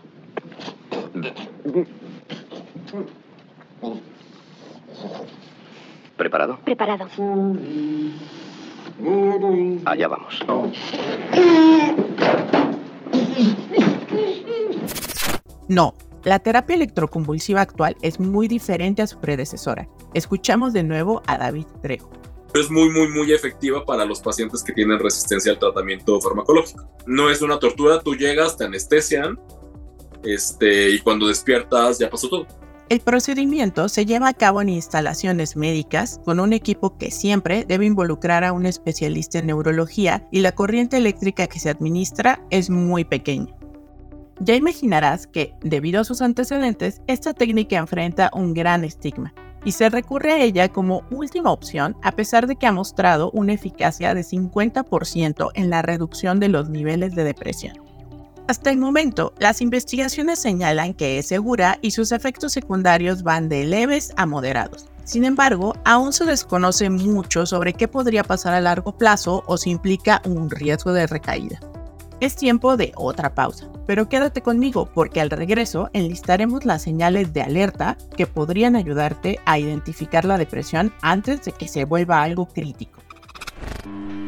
¿Preparado? 6.17 6.59
Preparado. 6.65 7.07
Allá 9.85 10.09
vamos. 10.09 10.41
No, 15.69 15.95
la 16.27 16.41
terapia 16.41 16.75
electroconvulsiva 16.75 17.61
actual 17.61 17.97
es 18.03 18.19
muy 18.19 18.49
diferente 18.49 19.01
a 19.01 19.07
su 19.07 19.21
predecesora. 19.21 19.89
Escuchamos 20.13 20.73
de 20.73 20.83
nuevo 20.83 21.23
a 21.29 21.39
David 21.39 21.67
Trejo. 21.83 22.11
Es 22.53 22.69
muy, 22.69 22.91
muy, 22.91 23.09
muy 23.09 23.33
efectiva 23.33 23.85
para 23.85 24.05
los 24.05 24.21
pacientes 24.21 24.65
que 24.65 24.73
tienen 24.73 24.99
resistencia 24.99 25.53
al 25.53 25.61
tratamiento 25.61 26.21
farmacológico. 26.21 26.85
No 27.07 27.31
es 27.31 27.43
una 27.43 27.61
tortura, 27.61 28.01
tú 28.01 28.17
llegas, 28.17 28.57
te 28.57 28.65
anestesian, 28.65 29.39
este, 30.25 30.91
y 30.91 30.99
cuando 30.99 31.29
despiertas 31.29 32.01
ya 32.01 32.11
pasó 32.11 32.29
todo. 32.29 32.47
El 32.89 32.99
procedimiento 33.01 33.89
se 33.89 34.05
lleva 34.05 34.29
a 34.29 34.35
cabo 34.35 34.61
en 34.61 34.71
instalaciones 34.71 35.55
médicas 35.55 36.21
con 36.25 36.41
un 36.41 36.53
equipo 36.53 36.99
que 36.99 37.13
siempre 37.13 37.65
debe 37.69 37.87
involucrar 37.87 38.43
a 38.43 38.53
un 38.53 38.67
especialista 38.67 39.39
en 39.39 39.47
neurología 39.47 40.27
y 40.33 40.41
la 40.41 40.57
corriente 40.57 40.97
eléctrica 40.97 41.47
que 41.47 41.61
se 41.61 41.71
administra 41.71 42.45
es 42.51 42.69
muy 42.69 43.05
pequeña. 43.05 43.55
Ya 44.41 44.55
imaginarás 44.55 45.27
que, 45.27 45.55
debido 45.61 46.01
a 46.01 46.05
sus 46.05 46.21
antecedentes, 46.21 47.01
esta 47.07 47.33
técnica 47.33 47.79
enfrenta 47.79 48.31
un 48.35 48.53
gran 48.53 48.85
estigma 48.85 49.33
y 49.65 49.73
se 49.73 49.89
recurre 49.89 50.33
a 50.33 50.41
ella 50.41 50.69
como 50.69 51.03
última 51.11 51.51
opción 51.51 51.97
a 52.03 52.13
pesar 52.13 52.47
de 52.47 52.57
que 52.57 52.67
ha 52.67 52.73
mostrado 52.73 53.31
una 53.33 53.55
eficacia 53.55 54.15
de 54.15 54.21
50% 54.21 55.51
en 55.55 55.71
la 55.71 55.83
reducción 55.83 56.39
de 56.39 56.49
los 56.49 56.69
niveles 56.69 57.15
de 57.15 57.25
depresión. 57.25 57.77
Hasta 58.47 58.71
el 58.71 58.79
momento, 58.79 59.33
las 59.39 59.61
investigaciones 59.61 60.39
señalan 60.39 60.95
que 60.95 61.19
es 61.19 61.27
segura 61.27 61.79
y 61.83 61.91
sus 61.91 62.13
efectos 62.13 62.53
secundarios 62.53 63.25
van 63.25 63.49
de 63.49 63.65
leves 63.65 64.13
a 64.17 64.25
moderados. 64.25 64.87
Sin 65.03 65.25
embargo, 65.25 65.75
aún 65.85 66.13
se 66.13 66.25
desconoce 66.25 66.89
mucho 66.91 67.47
sobre 67.47 67.73
qué 67.73 67.89
podría 67.89 68.23
pasar 68.23 68.55
a 68.55 68.61
largo 68.61 68.97
plazo 68.97 69.43
o 69.47 69.57
si 69.57 69.71
implica 69.71 70.23
un 70.27 70.49
riesgo 70.51 70.93
de 70.93 71.09
recaída. 71.09 71.59
Es 72.19 72.35
tiempo 72.35 72.79
de 72.79 72.93
otra 72.97 73.35
pausa, 73.35 73.69
pero 73.87 74.09
quédate 74.09 74.41
conmigo 74.41 74.89
porque 74.95 75.21
al 75.21 75.29
regreso 75.29 75.91
enlistaremos 75.93 76.65
las 76.65 76.81
señales 76.81 77.35
de 77.35 77.43
alerta 77.43 77.99
que 78.17 78.27
podrían 78.27 78.75
ayudarte 78.75 79.39
a 79.45 79.59
identificar 79.59 80.25
la 80.25 80.39
depresión 80.39 80.95
antes 81.03 81.45
de 81.45 81.53
que 81.53 81.69
se 81.69 81.85
vuelva 81.85 82.23
algo 82.23 82.47
crítico. 82.47 83.06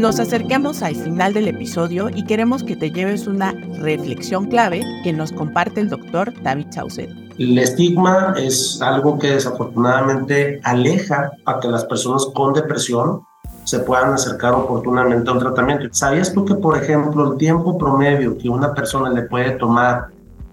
Nos 0.00 0.18
acercamos 0.18 0.82
al 0.82 0.96
final 0.96 1.34
del 1.34 1.46
episodio 1.46 2.08
y 2.08 2.24
queremos 2.24 2.64
que 2.64 2.74
te 2.74 2.90
lleves 2.90 3.26
una 3.26 3.52
reflexión 3.82 4.46
clave 4.46 4.80
que 5.04 5.12
nos 5.12 5.30
comparte 5.30 5.82
el 5.82 5.90
doctor 5.90 6.32
David 6.42 6.68
Saucedo. 6.70 7.14
El 7.36 7.58
estigma 7.58 8.32
es 8.38 8.80
algo 8.80 9.18
que 9.18 9.32
desafortunadamente 9.32 10.58
aleja 10.64 11.32
a 11.44 11.60
que 11.60 11.68
las 11.68 11.84
personas 11.84 12.24
con 12.34 12.54
depresión 12.54 13.20
se 13.64 13.80
puedan 13.80 14.14
acercar 14.14 14.54
oportunamente 14.54 15.28
a 15.28 15.34
un 15.34 15.38
tratamiento. 15.38 15.88
¿Sabías 15.92 16.32
tú 16.32 16.46
que, 16.46 16.54
por 16.54 16.82
ejemplo, 16.82 17.32
el 17.32 17.36
tiempo 17.36 17.76
promedio 17.76 18.38
que 18.38 18.48
una 18.48 18.72
persona 18.72 19.10
le 19.10 19.24
puede 19.24 19.50
tomar 19.58 20.06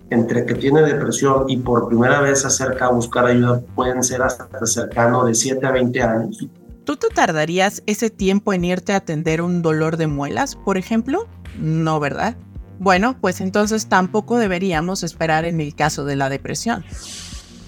entre 0.09 0.45
que 0.45 0.55
tiene 0.55 0.81
depresión 0.81 1.49
y 1.49 1.55
por 1.55 1.87
primera 1.87 2.19
vez 2.19 2.41
se 2.41 2.47
acerca 2.47 2.87
a 2.87 2.91
buscar 2.91 3.25
ayuda 3.25 3.61
pueden 3.75 4.03
ser 4.03 4.23
hasta 4.23 4.65
cercano 4.65 5.23
de 5.23 5.33
7 5.33 5.65
a 5.65 5.71
20 5.71 6.03
años? 6.03 6.47
¿Tú 6.87 6.95
te 6.95 7.09
tardarías 7.09 7.83
ese 7.85 8.09
tiempo 8.09 8.53
en 8.53 8.63
irte 8.63 8.93
a 8.93 8.97
atender 8.97 9.41
un 9.41 9.61
dolor 9.61 9.97
de 9.97 10.07
muelas, 10.07 10.55
por 10.55 10.77
ejemplo? 10.77 11.27
No, 11.59 11.99
¿verdad? 11.99 12.37
Bueno, 12.79 13.17
pues 13.19 13.41
entonces 13.41 13.89
tampoco 13.89 14.37
deberíamos 14.37 15.03
esperar 15.03 15.43
en 15.43 15.59
el 15.59 15.75
caso 15.75 16.05
de 16.05 16.15
la 16.15 16.29
depresión. 16.29 16.85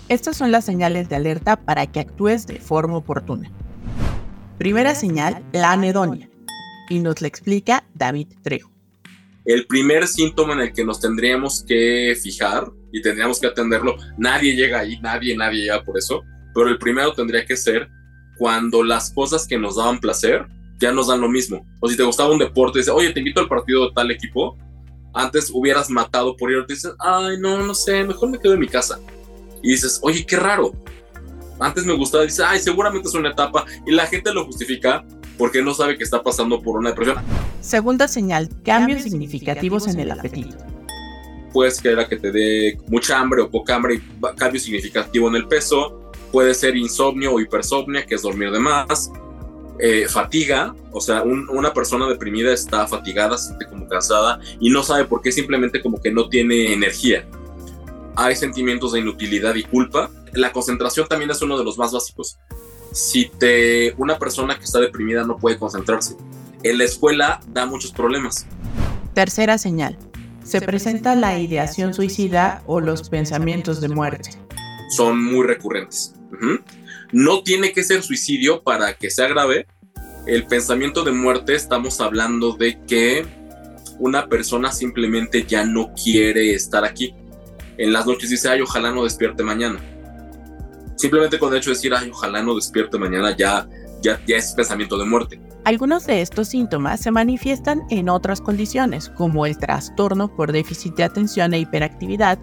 Estas 0.08 0.38
son 0.38 0.54
las 0.54 0.64
señales 0.64 1.10
de 1.10 1.18
alerta 1.18 1.58
para 1.58 1.86
que 1.88 2.00
actúes 2.00 2.48
de 2.48 2.62
forma 2.62 2.96
oportuna. 2.96 3.52
Primera 4.58 4.96
señal, 4.96 5.44
la 5.52 5.74
anedonia. 5.74 6.30
Y 6.90 7.00
nos 7.00 7.20
la 7.20 7.28
explica 7.28 7.84
David 7.94 8.30
Trejo. 8.42 8.72
el 9.44 9.68
primer 9.68 10.08
síntoma 10.08 10.54
en 10.54 10.62
el 10.62 10.72
que 10.72 10.86
nos 10.86 11.02
tendríamos 11.02 11.66
que 11.68 12.18
fijar 12.24 12.72
y 12.94 13.02
tendríamos 13.02 13.42
que 13.42 13.48
atenderlo, 13.48 13.98
nadie 14.18 14.56
llega 14.56 14.80
ahí, 14.80 14.98
nadie, 15.02 15.36
nadie 15.36 15.64
llega 15.64 15.84
por 15.84 15.98
eso, 15.98 16.24
pero 16.54 16.70
el 16.70 16.78
primero 16.78 17.12
tendría 17.12 17.46
que 17.46 17.58
ser 17.58 17.90
cuando 18.40 18.84
las 18.84 19.12
cosas 19.12 19.46
que 19.46 19.60
nos 19.60 19.76
daban 19.76 20.00
placer 20.00 20.48
ya 20.80 20.92
nos 20.92 21.08
dan 21.08 21.22
lo 21.22 21.30
mismo. 21.30 21.66
O 21.82 21.90
si 21.90 21.98
te 21.98 22.04
gustaba 22.04 22.32
un 22.32 22.40
deporte, 22.40 22.80
dices, 22.80 22.94
oye, 22.94 23.12
te 23.12 23.20
invito 23.20 23.42
al 23.42 23.50
partido 23.50 23.86
de 23.86 23.94
tal 23.94 24.10
equipo, 24.10 24.58
antes 25.14 25.52
hubieras 25.54 25.90
matado 25.90 26.36
por 26.38 26.52
ir, 26.52 26.66
te 26.66 26.74
dices, 26.74 26.94
ay, 27.00 27.38
no, 27.40 27.62
no 27.62 27.76
sé, 27.76 28.04
mejor 28.04 28.30
me 28.30 28.40
quedo 28.40 28.54
en 28.54 28.62
mi 28.62 28.68
casa. 28.68 28.98
Y 29.62 29.72
dices, 29.72 30.00
oye, 30.02 30.26
qué 30.26 30.38
raro. 30.38 30.72
Antes 31.60 31.86
me 31.86 31.94
gustaba, 31.94 32.24
dices, 32.24 32.40
ay, 32.40 32.60
seguramente 32.60 33.10
es 33.10 33.14
una 33.14 33.32
etapa, 33.32 33.66
y 33.86 33.92
la 33.92 34.08
gente 34.08 34.34
lo 34.34 34.46
justifica 34.46 35.04
porque 35.38 35.62
no 35.62 35.74
sabe 35.74 35.98
que 35.98 36.04
está 36.04 36.24
pasando 36.24 36.62
por 36.62 36.78
una 36.78 36.90
depresión. 36.90 37.18
Segunda 37.62 38.08
señal, 38.08 38.50
cambios 38.64 39.02
significativos 39.02 39.88
en 39.88 40.00
el 40.00 40.12
apetito. 40.12 40.58
Puedes 41.52 41.82
que 41.82 41.96
que 42.08 42.18
te 42.18 42.32
dé 42.32 42.78
mucha 42.88 43.20
hambre 43.20 43.42
o 43.42 43.50
poca 43.50 43.76
hambre 43.76 43.96
y 43.96 44.36
cambio 44.36 44.62
significativo 44.62 45.28
en 45.28 45.36
el 45.36 45.48
peso. 45.48 46.09
Puede 46.32 46.54
ser 46.54 46.76
insomnio 46.76 47.34
o 47.34 47.40
hipersomnia, 47.40 48.06
que 48.06 48.16
es 48.16 48.22
dormir 48.22 48.52
de 48.52 48.60
más. 48.60 49.12
Eh, 49.82 50.08
fatiga, 50.10 50.76
o 50.92 51.00
sea, 51.00 51.24
una 51.24 51.74
persona 51.74 52.06
deprimida 52.08 52.52
está 52.52 52.86
fatigada, 52.86 53.38
se 53.38 53.48
siente 53.48 53.66
como 53.66 53.88
cansada 53.88 54.38
y 54.60 54.70
no 54.70 54.84
sabe 54.84 55.06
por 55.06 55.22
qué, 55.22 55.32
simplemente 55.32 55.82
como 55.82 56.02
que 56.02 56.12
no 56.12 56.28
tiene 56.28 56.74
energía. 56.74 57.26
Hay 58.18 58.36
sentimientos 58.36 58.92
de 58.92 59.00
inutilidad 59.00 59.56
y 59.56 59.64
culpa. 59.64 60.12
La 60.34 60.52
concentración 60.52 61.08
también 61.08 61.32
es 61.32 61.42
uno 61.42 61.58
de 61.58 61.64
los 61.64 61.78
más 61.78 61.94
básicos. 61.94 62.38
Si 62.92 63.30
te, 63.40 63.94
una 63.98 64.20
persona 64.20 64.58
que 64.58 64.66
está 64.66 64.80
deprimida 64.82 65.24
no 65.24 65.38
puede 65.38 65.58
concentrarse, 65.58 66.18
en 66.64 66.78
la 66.78 66.84
escuela 66.84 67.40
da 67.48 67.66
muchos 67.66 67.94
problemas. 67.94 68.46
Tercera 69.14 69.58
señal. 69.58 69.98
Se 70.44 70.60
presenta 70.60 71.16
la 71.16 71.40
ideación 71.40 71.94
suicida 71.94 72.64
o 72.66 72.82
los 72.82 73.08
pensamientos 73.08 73.80
de 73.80 73.88
muerte. 73.88 74.32
Son 74.90 75.24
muy 75.24 75.48
recurrentes. 75.48 76.16
No 77.12 77.44
tiene 77.44 77.72
que 77.72 77.84
ser 77.84 78.04
suicidio 78.04 78.62
para 78.64 78.94
que 78.94 79.10
sea 79.10 79.28
grave. 79.28 79.68
El 80.26 80.46
pensamiento 80.46 81.04
de 81.04 81.12
muerte 81.12 81.56
estamos 81.56 82.00
hablando 82.02 82.54
de 82.54 82.80
que 82.86 83.26
una 84.00 84.28
persona 84.28 84.72
simplemente 84.72 85.46
ya 85.46 85.66
no 85.66 85.94
quiere 85.94 86.54
estar 86.54 86.86
aquí. 86.86 87.14
En 87.78 87.94
las 87.94 88.06
noches 88.06 88.30
dice, 88.30 88.50
ay, 88.50 88.62
ojalá 88.62 88.92
no 88.92 89.04
despierte 89.04 89.44
mañana. 89.44 89.80
Simplemente 90.96 91.40
con 91.40 91.52
el 91.54 91.60
hecho 91.60 91.70
de 91.70 91.76
decir, 91.76 91.94
ay, 91.94 92.10
ojalá 92.12 92.44
no 92.44 92.56
despierte 92.56 92.98
mañana, 92.98 93.36
ya, 93.36 93.68
ya, 94.02 94.20
es 94.28 94.54
pensamiento 94.54 94.98
de 94.98 95.06
muerte. 95.06 95.40
Algunos 95.66 96.06
de 96.06 96.22
estos 96.22 96.50
síntomas 96.50 97.02
se 97.02 97.12
manifiestan 97.12 97.84
en 97.90 98.10
otras 98.10 98.42
condiciones, 98.42 99.10
como 99.10 99.46
el 99.46 99.58
trastorno 99.58 100.34
por 100.36 100.52
déficit 100.52 100.96
de 100.96 101.04
atención 101.04 101.54
e 101.54 101.60
hiperactividad, 101.60 102.40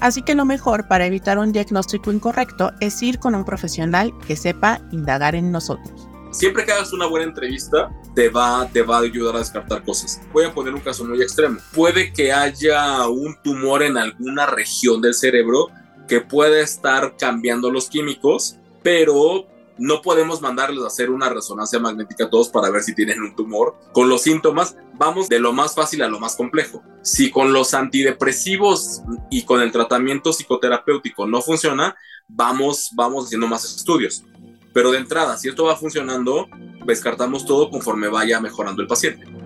Así 0.00 0.22
que 0.22 0.34
lo 0.34 0.44
mejor 0.44 0.88
para 0.88 1.06
evitar 1.06 1.38
un 1.38 1.52
diagnóstico 1.52 2.12
incorrecto 2.12 2.72
es 2.80 3.02
ir 3.02 3.18
con 3.18 3.34
un 3.34 3.44
profesional 3.44 4.12
que 4.26 4.36
sepa 4.36 4.80
indagar 4.92 5.34
en 5.34 5.50
nosotros. 5.50 6.08
Siempre 6.30 6.64
que 6.64 6.72
hagas 6.72 6.92
una 6.92 7.06
buena 7.06 7.26
entrevista, 7.26 7.90
te 8.14 8.28
va, 8.28 8.68
te 8.72 8.82
va 8.82 8.98
a 8.98 9.00
ayudar 9.00 9.36
a 9.36 9.38
descartar 9.38 9.82
cosas. 9.82 10.20
Voy 10.32 10.44
a 10.44 10.52
poner 10.52 10.74
un 10.74 10.80
caso 10.80 11.04
muy 11.04 11.22
extremo. 11.22 11.58
Puede 11.74 12.12
que 12.12 12.32
haya 12.32 13.08
un 13.08 13.36
tumor 13.42 13.82
en 13.82 13.96
alguna 13.96 14.46
región 14.46 15.00
del 15.00 15.14
cerebro 15.14 15.68
que 16.06 16.20
puede 16.20 16.62
estar 16.62 17.16
cambiando 17.16 17.70
los 17.70 17.88
químicos, 17.88 18.56
pero 18.82 19.46
no 19.78 20.02
podemos 20.02 20.40
mandarles 20.40 20.82
a 20.84 20.88
hacer 20.88 21.10
una 21.10 21.28
resonancia 21.28 21.78
magnética 21.78 22.24
a 22.24 22.30
todos 22.30 22.48
para 22.48 22.70
ver 22.70 22.82
si 22.82 22.94
tienen 22.94 23.22
un 23.22 23.34
tumor. 23.34 23.76
Con 23.92 24.08
los 24.08 24.22
síntomas 24.22 24.76
vamos 24.94 25.28
de 25.28 25.38
lo 25.38 25.52
más 25.52 25.74
fácil 25.74 26.02
a 26.02 26.08
lo 26.08 26.18
más 26.18 26.36
complejo. 26.36 26.82
Si 27.02 27.30
con 27.30 27.52
los 27.52 27.74
antidepresivos 27.74 29.02
y 29.30 29.44
con 29.44 29.60
el 29.60 29.72
tratamiento 29.72 30.32
psicoterapéutico 30.32 31.26
no 31.26 31.40
funciona, 31.40 31.96
vamos, 32.28 32.90
vamos 32.94 33.26
haciendo 33.26 33.46
más 33.46 33.64
estudios. 33.64 34.24
Pero 34.72 34.90
de 34.90 34.98
entrada, 34.98 35.36
si 35.36 35.48
esto 35.48 35.64
va 35.64 35.76
funcionando, 35.76 36.46
descartamos 36.84 37.44
todo 37.46 37.70
conforme 37.70 38.08
vaya 38.08 38.40
mejorando 38.40 38.82
el 38.82 38.88
paciente. 38.88 39.37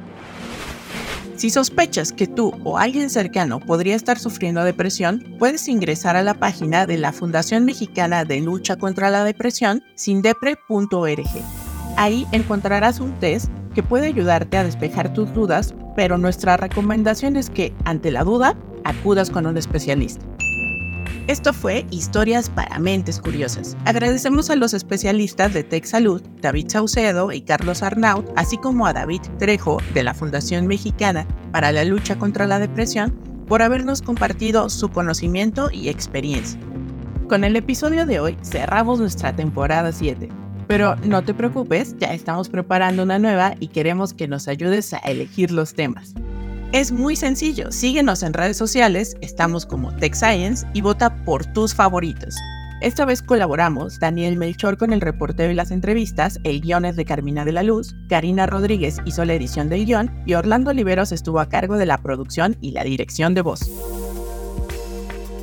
Si 1.42 1.50
sospechas 1.50 2.12
que 2.12 2.28
tú 2.28 2.54
o 2.62 2.78
alguien 2.78 3.10
cercano 3.10 3.58
podría 3.58 3.96
estar 3.96 4.16
sufriendo 4.16 4.62
depresión, 4.62 5.34
puedes 5.40 5.66
ingresar 5.66 6.14
a 6.14 6.22
la 6.22 6.34
página 6.34 6.86
de 6.86 6.98
la 6.98 7.12
Fundación 7.12 7.64
Mexicana 7.64 8.24
de 8.24 8.40
Lucha 8.40 8.76
contra 8.76 9.10
la 9.10 9.24
Depresión, 9.24 9.82
sindepre.org. 9.96 11.26
Ahí 11.96 12.28
encontrarás 12.30 13.00
un 13.00 13.18
test 13.18 13.50
que 13.74 13.82
puede 13.82 14.06
ayudarte 14.06 14.56
a 14.56 14.62
despejar 14.62 15.12
tus 15.14 15.34
dudas, 15.34 15.74
pero 15.96 16.16
nuestra 16.16 16.56
recomendación 16.56 17.34
es 17.34 17.50
que, 17.50 17.74
ante 17.84 18.12
la 18.12 18.22
duda, 18.22 18.56
acudas 18.84 19.28
con 19.28 19.44
un 19.48 19.56
especialista. 19.56 20.24
Esto 21.28 21.52
fue 21.52 21.86
Historias 21.90 22.50
para 22.50 22.80
Mentes 22.80 23.20
Curiosas. 23.20 23.76
Agradecemos 23.84 24.50
a 24.50 24.56
los 24.56 24.74
especialistas 24.74 25.54
de 25.54 25.62
Tech 25.62 25.84
Salud, 25.84 26.20
David 26.40 26.66
Saucedo 26.68 27.30
y 27.30 27.42
Carlos 27.42 27.84
Arnaut, 27.84 28.28
así 28.34 28.56
como 28.56 28.86
a 28.86 28.92
David 28.92 29.20
Trejo 29.38 29.78
de 29.94 30.02
la 30.02 30.14
Fundación 30.14 30.66
Mexicana 30.66 31.24
para 31.52 31.70
la 31.70 31.84
Lucha 31.84 32.18
contra 32.18 32.48
la 32.48 32.58
Depresión, 32.58 33.12
por 33.46 33.62
habernos 33.62 34.02
compartido 34.02 34.68
su 34.68 34.88
conocimiento 34.88 35.70
y 35.70 35.90
experiencia. 35.90 36.58
Con 37.28 37.44
el 37.44 37.54
episodio 37.54 38.04
de 38.04 38.18
hoy 38.18 38.36
cerramos 38.42 38.98
nuestra 38.98 39.32
temporada 39.32 39.92
7. 39.92 40.28
Pero 40.66 40.96
no 41.04 41.22
te 41.22 41.34
preocupes, 41.34 41.94
ya 41.98 42.14
estamos 42.14 42.48
preparando 42.48 43.04
una 43.04 43.20
nueva 43.20 43.54
y 43.60 43.68
queremos 43.68 44.12
que 44.12 44.26
nos 44.26 44.48
ayudes 44.48 44.92
a 44.92 44.98
elegir 44.98 45.52
los 45.52 45.74
temas. 45.74 46.14
Es 46.72 46.90
muy 46.90 47.16
sencillo, 47.16 47.70
síguenos 47.70 48.22
en 48.22 48.32
redes 48.32 48.56
sociales, 48.56 49.14
estamos 49.20 49.66
como 49.66 49.94
Tech 49.94 50.14
Science 50.14 50.66
y 50.72 50.80
vota 50.80 51.14
por 51.26 51.44
tus 51.44 51.74
favoritos. 51.74 52.34
Esta 52.80 53.04
vez 53.04 53.20
colaboramos 53.20 54.00
Daniel 54.00 54.38
Melchor 54.38 54.78
con 54.78 54.94
el 54.94 55.02
reporteo 55.02 55.50
y 55.50 55.54
las 55.54 55.70
entrevistas, 55.70 56.38
el 56.44 56.62
guion 56.62 56.86
es 56.86 56.96
de 56.96 57.04
Carmina 57.04 57.44
de 57.44 57.52
la 57.52 57.62
Luz, 57.62 57.94
Karina 58.08 58.46
Rodríguez 58.46 58.96
hizo 59.04 59.22
la 59.26 59.34
edición 59.34 59.68
del 59.68 59.84
guion 59.84 60.10
y 60.24 60.32
Orlando 60.32 60.70
Oliveros 60.70 61.12
estuvo 61.12 61.40
a 61.40 61.50
cargo 61.50 61.76
de 61.76 61.84
la 61.84 61.98
producción 61.98 62.56
y 62.62 62.70
la 62.70 62.84
dirección 62.84 63.34
de 63.34 63.42
voz. 63.42 63.70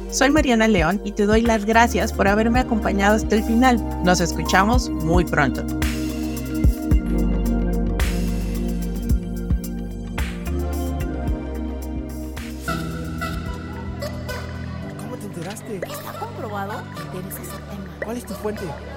Soy 0.10 0.32
Mariana 0.32 0.68
León 0.68 1.00
y 1.06 1.12
te 1.12 1.28
doy 1.28 1.44
las 1.44 1.66
gracias 1.66 2.12
por 2.12 2.28
haberme 2.28 2.60
acompañado 2.60 3.16
hasta 3.16 3.36
el 3.36 3.44
final. 3.44 3.78
Nos 4.04 4.20
escuchamos 4.20 4.90
muy 4.90 5.26
pronto. 5.26 5.64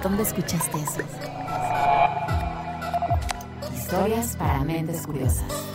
¿Dónde 0.02 0.22
escuchaste 0.22 0.78
eso? 0.80 1.00
Historias 3.74 4.36
para 4.36 4.64
mentes 4.64 5.06
curiosas. 5.06 5.71